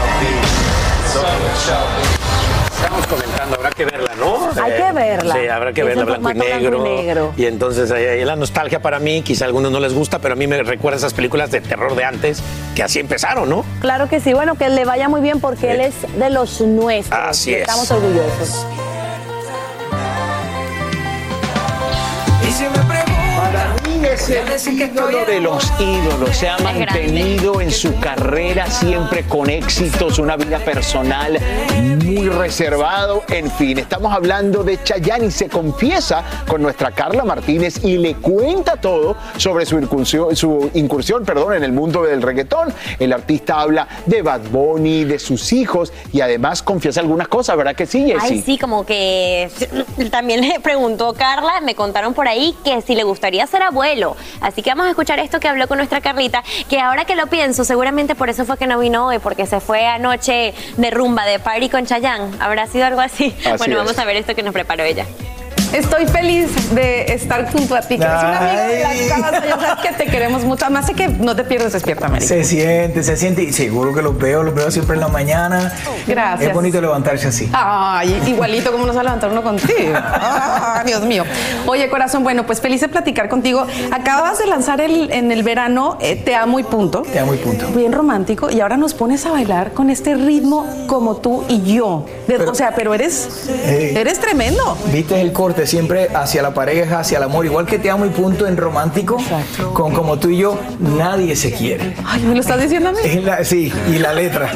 [3.09, 4.51] Comentando, habrá que verla, ¿no?
[4.61, 5.35] Hay que verla.
[5.35, 8.37] Sí, habrá que Es verla blanco y, blanco y negro, y entonces ahí hay la
[8.37, 11.15] nostalgia para mí, quizá a algunos no les gusta, pero a mí me recuerda esas
[11.15, 12.43] películas de terror de antes,
[12.75, 13.65] que así empezaron, ¿no?
[13.81, 17.19] Claro que sí, bueno, que le vaya muy bien porque él es de los nuestros.
[17.19, 17.61] Así y es.
[17.61, 18.67] Estamos orgullosos.
[22.89, 22.96] Para
[24.07, 26.37] mí es el ídolo de los ídolos.
[26.37, 31.39] Se ha mantenido en su carrera siempre con éxitos, una vida personal
[32.05, 33.23] muy reservado.
[33.29, 38.15] En fin, estamos hablando de Chayanne y se confiesa con nuestra Carla Martínez y le
[38.15, 42.73] cuenta todo sobre su incursión, su incursión perdón, en el mundo del reggaetón.
[42.99, 47.75] El artista habla de Bad Bunny, de sus hijos y además confiesa algunas cosas, ¿verdad
[47.75, 48.13] que sí?
[48.19, 49.51] Ay, sí, como que
[50.11, 53.63] también le preguntó Carla, me contaron por ahí que si le gustaría ser
[54.41, 57.27] Así que vamos a escuchar esto que habló con nuestra Carlita, que ahora que lo
[57.27, 61.25] pienso, seguramente por eso fue que no vino hoy, porque se fue anoche de rumba,
[61.25, 62.37] de party con Chayanne.
[62.41, 63.35] ¿Habrá sido algo así?
[63.41, 63.79] Así bueno, es.
[63.79, 65.07] vamos a ver esto que nos preparó ella.
[65.73, 69.47] Estoy feliz de estar junto a ti, que eres una amiga de la casa.
[69.47, 70.65] Ya sabes que te queremos mucho.
[70.65, 72.29] Además, sé que no te pierdes Despierta América.
[72.29, 75.73] Se siente, se siente y seguro que los veo, los veo siempre en la mañana.
[76.07, 76.49] Gracias.
[76.49, 77.49] Es bonito levantarse así.
[77.53, 79.93] Ay, igualito como nos va a levantar uno contigo.
[79.95, 81.25] Ah, Dios mío.
[81.67, 83.67] Oye, corazón, bueno, pues feliz de platicar contigo.
[83.93, 87.03] Acabas de lanzar el, en el verano eh, Te amo y punto.
[87.03, 87.67] Te amo y punto.
[87.69, 88.51] Bien romántico.
[88.51, 92.07] Y ahora nos pones a bailar con este ritmo como tú y yo.
[92.29, 94.77] De- o sea, pero eres, eres tremendo.
[94.93, 98.09] Viste el corte siempre hacia la pareja, hacia el amor, igual que te amo y
[98.09, 99.17] punto en romántico,
[99.73, 101.95] con como tú y yo, nadie se quiere.
[102.05, 102.99] Ay, ¿me lo estás diciendo a mí?
[103.23, 104.51] La- sí, y la letra.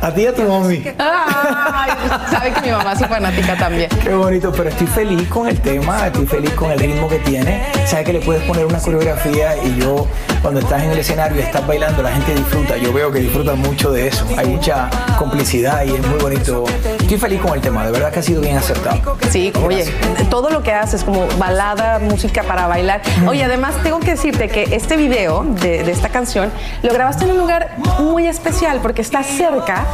[0.00, 0.82] a ti y a tu mami.
[0.98, 1.90] Ay,
[2.30, 3.88] sabe que mi mamá es fanática también.
[4.02, 7.64] Qué bonito, pero estoy feliz con el tema, estoy feliz con el ritmo que tiene.
[7.86, 10.06] Sabes que le puedes poner una coreografía y yo,
[10.42, 12.76] cuando estás en el escenario y estás bailando, la gente disfruta.
[12.76, 14.26] Yo veo que disfrutan mucho de eso.
[14.36, 16.64] Hay mucha complicidad y es muy bonito.
[17.00, 19.16] Estoy feliz con el tema, de verdad que ha sido bien acertado.
[19.30, 19.84] Sí, oye,
[20.30, 23.02] todo lo que haces como balada, música para bailar.
[23.26, 26.50] Oye, además tengo que decirte que este video de, de esta canción
[26.82, 29.84] lo grabaste en un lugar muy especial porque está cerca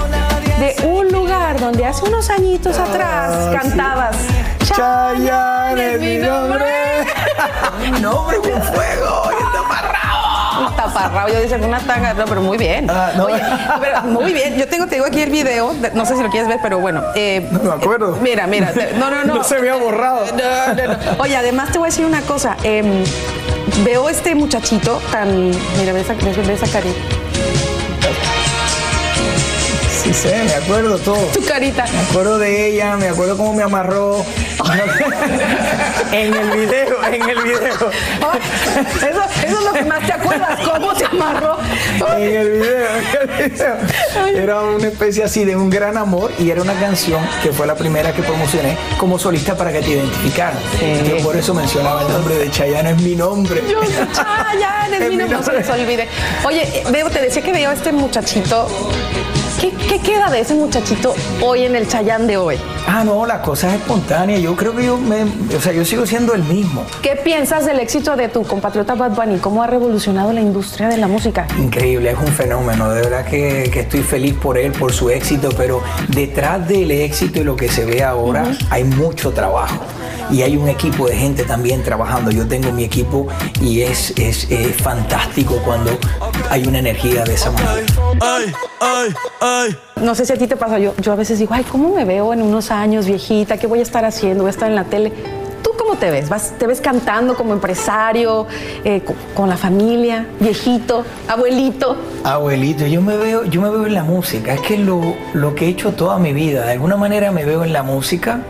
[0.58, 3.56] de un lugar donde hace unos añitos atrás Ah, sí.
[3.68, 4.16] cantabas.
[4.64, 6.66] Chayanne es mi nombre.
[8.00, 9.22] nombre con fuego.
[10.92, 12.86] Taparrabo, yo decía una tanga, no, pero muy bien.
[12.86, 13.24] no.
[13.24, 13.40] Oye,
[13.80, 14.56] pero muy bien.
[14.56, 16.78] Yo tengo, te digo aquí el video, de- no sé si lo quieres ver, pero
[16.78, 17.02] bueno.
[17.14, 18.16] eh, No me acuerdo.
[18.20, 19.34] Mira, mira, te- no, no, no.
[19.42, 20.24] No se había borrado.
[20.26, 20.98] No, no, no.
[21.22, 22.56] Oye, además te voy a decir una cosa.
[22.62, 23.04] em,
[23.84, 25.50] veo este muchachito tan.
[25.78, 26.98] Mira, ve esa, ve- ve esa carita.
[30.02, 31.16] Sí sé, me acuerdo todo.
[31.32, 31.84] Tu carita.
[31.92, 34.24] Me acuerdo de ella, me acuerdo cómo me amarró.
[36.12, 37.72] en el video, en el video.
[37.72, 37.90] Eso,
[39.02, 41.58] eso es lo que más te acuerdas, cómo te amarró.
[42.16, 42.88] En el video,
[43.22, 44.42] en el video.
[44.42, 47.74] Era una especie así de un gran amor y era una canción que fue la
[47.74, 50.58] primera que promocioné como solista para que te identificaran.
[51.08, 53.62] Yo por eso mencionaba el nombre de Chayanne, es mi nombre.
[53.68, 56.08] Yo soy Chayanne, es mi nombre, no se les olvide.
[56.44, 58.68] Oye, eh, veo, te decía que veo a este muchachito.
[59.62, 62.56] ¿Qué, qué queda de ese muchachito hoy en el Chayanne de hoy?
[62.88, 64.36] Ah, no, la cosa es espontánea.
[64.36, 65.22] Yo creo que yo me,
[65.56, 66.84] o sea, yo sigo siendo el mismo.
[67.00, 69.38] ¿Qué piensas del éxito de tu compatriota Bad Bunny?
[69.38, 71.46] ¿Cómo ha revolucionado la industria de la música?
[71.56, 75.50] Increíble, es un fenómeno, de verdad que, que estoy feliz por él, por su éxito,
[75.56, 79.84] pero detrás del éxito y lo que se ve ahora hay mucho trabajo.
[80.32, 82.30] Y hay un equipo de gente también trabajando.
[82.30, 83.26] Yo tengo mi equipo
[83.60, 85.90] y es, es, es fantástico cuando
[86.50, 87.82] hay una energía de esa manera.
[90.00, 92.04] No sé si a ti te pasa, yo, yo a veces digo, ay, ¿cómo me
[92.04, 93.58] veo en unos años viejita?
[93.58, 94.42] ¿Qué voy a estar haciendo?
[94.44, 95.12] Voy a estar en la tele.
[95.62, 96.28] ¿Tú cómo te ves?
[96.28, 98.46] ¿Vas, ¿Te ves cantando como empresario,
[98.84, 101.96] eh, co- con, la familia, viejito, abuelito?
[102.24, 104.54] Abuelito, yo me veo, yo me veo en la música.
[104.54, 107.62] Es que lo, lo que he hecho toda mi vida, de alguna manera me veo
[107.64, 108.40] en la música.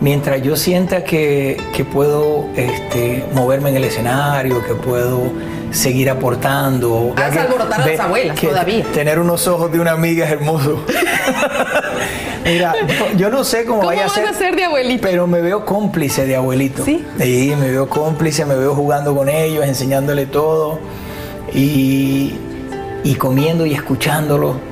[0.00, 5.30] Mientras yo sienta que, que puedo este, moverme en el escenario, que puedo
[5.72, 7.12] seguir aportando.
[7.16, 8.84] Haz alborotar a las abuelas todavía.
[8.94, 10.84] Tener unos ojos de una amiga es hermoso.
[12.44, 12.74] Mira,
[13.16, 14.26] yo, no sé cómo, ¿Cómo vaya a vas ser.
[14.26, 15.02] a ser de abuelito?
[15.02, 16.84] Pero me veo cómplice de abuelito.
[16.84, 17.04] ¿Sí?
[17.18, 20.78] Sí, me veo cómplice, me veo jugando con ellos, enseñándole todo.
[21.52, 22.34] Y,
[23.04, 24.69] y comiendo y escuchándolo.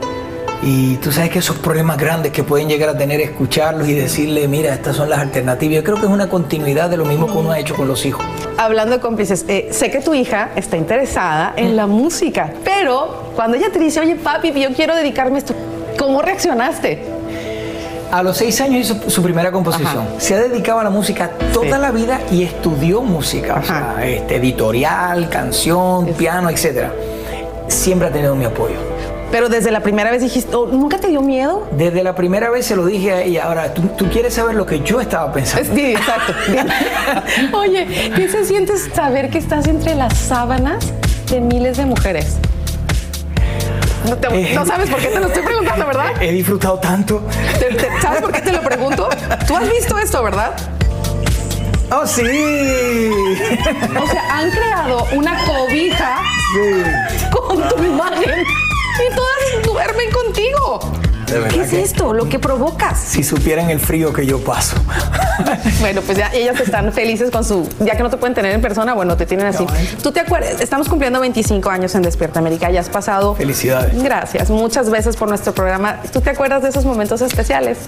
[0.63, 4.49] Y tú sabes que esos problemas grandes que pueden llegar a tener, escucharlos y decirle,
[4.49, 5.77] mira, estas son las alternativas.
[5.77, 8.05] Yo creo que es una continuidad de lo mismo que uno ha hecho con los
[8.05, 8.25] hijos.
[8.57, 13.57] Hablando de cómplices, eh, sé que tu hija está interesada en la música, pero cuando
[13.57, 15.55] ella te dice, oye papi, yo quiero dedicarme a esto,
[15.97, 17.05] ¿cómo reaccionaste?
[18.11, 20.09] A los seis años hizo su primera composición.
[20.19, 24.37] Se ha dedicado a la música toda la vida y estudió música, o sea, este,
[24.37, 26.89] editorial, canción, piano, etc.
[27.69, 28.98] Siempre ha tenido mi apoyo.
[29.31, 31.67] Pero desde la primera vez dijiste, oh, ¿nunca te dio miedo?
[31.73, 33.45] Desde la primera vez se lo dije a ella.
[33.45, 35.75] Ahora, ¿tú, tú quieres saber lo que yo estaba pensando?
[35.75, 36.33] Sí, exacto.
[37.59, 40.83] Oye, ¿qué se siente saber que estás entre las sábanas
[41.31, 42.37] de miles de mujeres?
[44.09, 46.13] No, te- no sabes por qué te lo estoy preguntando, ¿verdad?
[46.23, 47.23] He disfrutado tanto.
[47.59, 49.09] Te- te- ¿Sabes por qué te lo pregunto?
[49.47, 50.53] Tú has visto esto, ¿verdad?
[51.91, 52.23] ¡Oh, sí!
[54.03, 56.19] O sea, han creado una cobija
[57.31, 58.45] con tu imagen
[59.11, 60.81] y todas duermen contigo.
[61.51, 62.15] ¿Qué es que- esto?
[62.15, 62.99] Lo que provocas.
[62.99, 64.77] Si supieran el frío que yo paso.
[65.81, 67.69] Bueno, pues ya ellas están felices con su.
[67.79, 69.65] Ya que no te pueden tener en persona, bueno, te tienen así.
[70.03, 70.61] ¿Tú te acuerdas?
[70.61, 72.69] Estamos cumpliendo 25 años en Despierta América.
[72.73, 73.37] Ya has pasado.
[73.37, 74.03] Felicidades.
[74.03, 76.01] Gracias, muchas veces por nuestro programa.
[76.13, 77.79] ¿Tú te acuerdas de esos momentos especiales?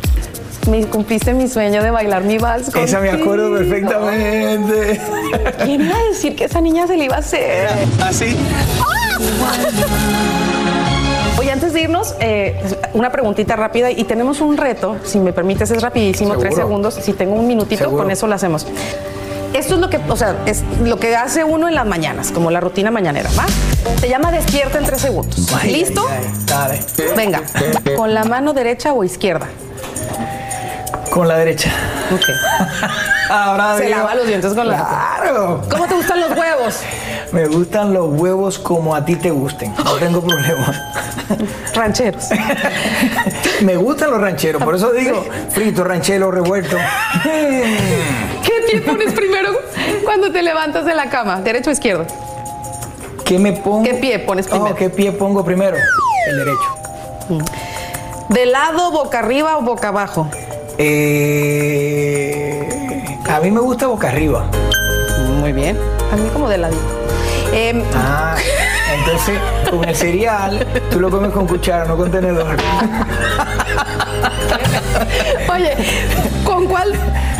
[0.70, 2.68] Me cumpliste mi sueño de bailar mi vals.
[2.74, 5.00] Esa me acuerdo perfectamente.
[5.64, 7.68] ¿Quién iba a decir que esa niña se le iba a hacer?
[8.00, 8.26] ¿Así?
[8.26, 9.26] Oye,
[9.68, 9.86] antes
[11.80, 12.60] de irnos, eh,
[12.94, 16.94] una preguntita rápida y tenemos un reto, si me permites, es rapidísimo, tres segundos.
[16.94, 18.02] Si tengo un minutito, Seguro.
[18.02, 18.66] con eso lo hacemos.
[19.52, 22.50] Esto es lo que, o sea, es lo que hace uno en las mañanas, como
[22.52, 23.46] la rutina mañanera, ¿va?
[23.98, 25.48] Se llama despierta en tres segundos.
[25.60, 26.06] Ay, ¿Listo?
[26.08, 26.80] ay, ay, dale.
[27.16, 27.42] Venga,
[27.96, 29.48] con la mano derecha o izquierda.
[31.10, 31.70] Con la derecha.
[32.12, 32.24] Ok.
[33.30, 34.76] Ahora Se digo, lava los dientes con la
[35.18, 35.62] Claro.
[35.70, 36.80] ¿Cómo te gustan los huevos?
[37.32, 39.72] Me gustan los huevos como a ti te gusten.
[39.84, 40.74] No tengo problema.
[41.74, 42.28] Rancheros.
[43.60, 46.76] Me gustan los rancheros, por eso digo frito, ranchero, revuelto.
[47.22, 49.52] ¿Qué pie pones primero
[50.04, 51.40] cuando te levantas de la cama?
[51.40, 52.06] ¿Derecho o izquierdo?
[53.24, 53.84] ¿Qué me pongo?
[53.84, 54.72] ¿Qué pie pones primero?
[54.72, 55.76] Oh, ¿Qué pie pongo primero?
[56.26, 57.44] El derecho.
[58.28, 60.28] ¿De lado, boca arriba o boca abajo?
[60.82, 62.66] Eh,
[63.28, 64.46] a mí me gusta boca arriba.
[65.38, 65.78] Muy bien.
[66.10, 66.80] A mí como de ladito.
[67.52, 68.34] Em, Ah,
[68.94, 72.56] entonces con el cereal tú lo comes con cuchara, no con tenedor.
[75.52, 75.76] Oye,
[76.44, 76.92] ¿con cuál,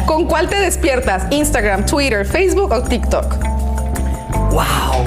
[0.05, 1.25] ¿con cuál te despiertas?
[1.31, 3.37] ¿Instagram, Twitter, Facebook o TikTok?
[4.51, 5.07] Wow.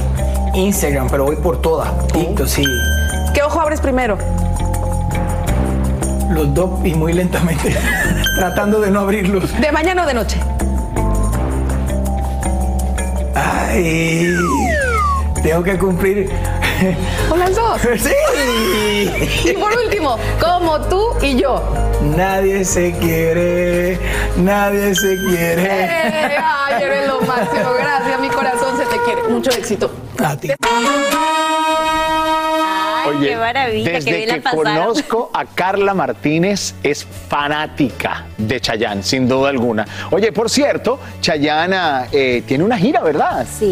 [0.56, 2.08] Instagram, pero voy por todas.
[2.08, 2.64] TikTok, sí.
[3.34, 4.18] ¿Qué ojo abres primero?
[6.34, 7.76] Los dos y muy lentamente.
[8.38, 9.60] tratando de no abrirlos.
[9.60, 10.40] ¿De mañana o de noche?
[13.36, 14.36] Ay.
[15.44, 16.30] Tengo que cumplir.
[17.30, 17.82] ¿Con las dos?
[17.98, 19.50] Sí.
[19.50, 21.62] Y por último, como tú y yo.
[22.16, 24.00] Nadie se quiere,
[24.38, 25.64] nadie se quiere.
[25.64, 27.74] Eh, ay, eres lo máximo.
[27.78, 29.24] Gracias, mi corazón se te quiere.
[29.30, 29.92] Mucho éxito.
[30.24, 30.52] A ti.
[33.06, 34.64] Ay, qué maravilla, desde bien que pasaron.
[34.66, 39.86] conozco a Carla Martínez es fanática de Chayanne, sin duda alguna.
[40.12, 43.46] Oye, por cierto, Chayanne eh, tiene una gira, ¿verdad?
[43.60, 43.66] Sí,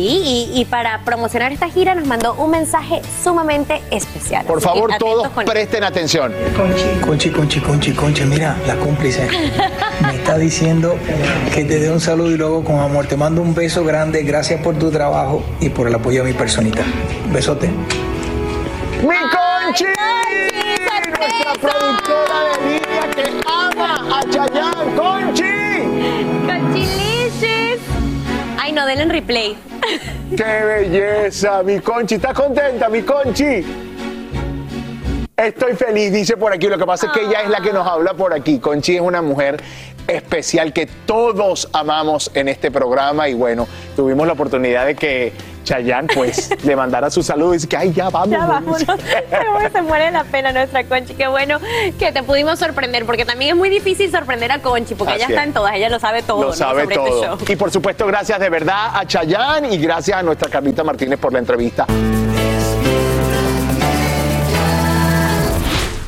[0.53, 4.45] y, y para promocionar esta gira nos mandó un mensaje sumamente especial.
[4.45, 6.33] Por Así que favor, todos presten atención.
[6.55, 9.27] Conchi, Conchi, Conchi, Conchi, mira, la cómplice
[10.01, 10.95] me está diciendo
[11.53, 13.07] que te dé un saludo y luego con amor.
[13.07, 16.33] Te mando un beso grande, gracias por tu trabajo y por el apoyo a mi
[16.33, 16.83] personita.
[17.31, 17.69] Besote.
[19.01, 19.85] ¡Mi Conchi!
[21.17, 24.95] Nuestra productora de línea que ama a Chayanne.
[24.95, 26.45] ¡Conchi!
[26.45, 27.79] Conchiliches.
[28.59, 29.57] Ay, no, denle en replay.
[30.37, 32.15] ¡Qué belleza, mi Conchi!
[32.15, 33.65] ¿Estás contenta, mi Conchi?
[35.35, 36.67] Estoy feliz, dice por aquí.
[36.67, 38.59] Lo que pasa es que ella es la que nos habla por aquí.
[38.59, 39.59] Conchi es una mujer
[40.07, 45.33] especial que todos amamos en este programa y bueno, tuvimos la oportunidad de que
[45.63, 48.29] Chayanne pues le mandara su saludo y dice que ay ya vamos.
[48.29, 48.81] Ya vámonos.
[49.71, 51.13] Se muere la pena nuestra Conchi.
[51.13, 51.59] Qué bueno
[51.97, 55.41] que te pudimos sorprender, porque también es muy difícil sorprender a Conchi, porque ella está
[55.41, 55.47] es.
[55.47, 56.53] en todas, ella lo sabe todo Lo ¿no?
[56.53, 57.37] sabe sobre este todo.
[57.37, 57.45] show.
[57.47, 61.31] y por supuesto, gracias de verdad a Chayanne y gracias a nuestra Carlita Martínez por
[61.33, 61.85] la entrevista.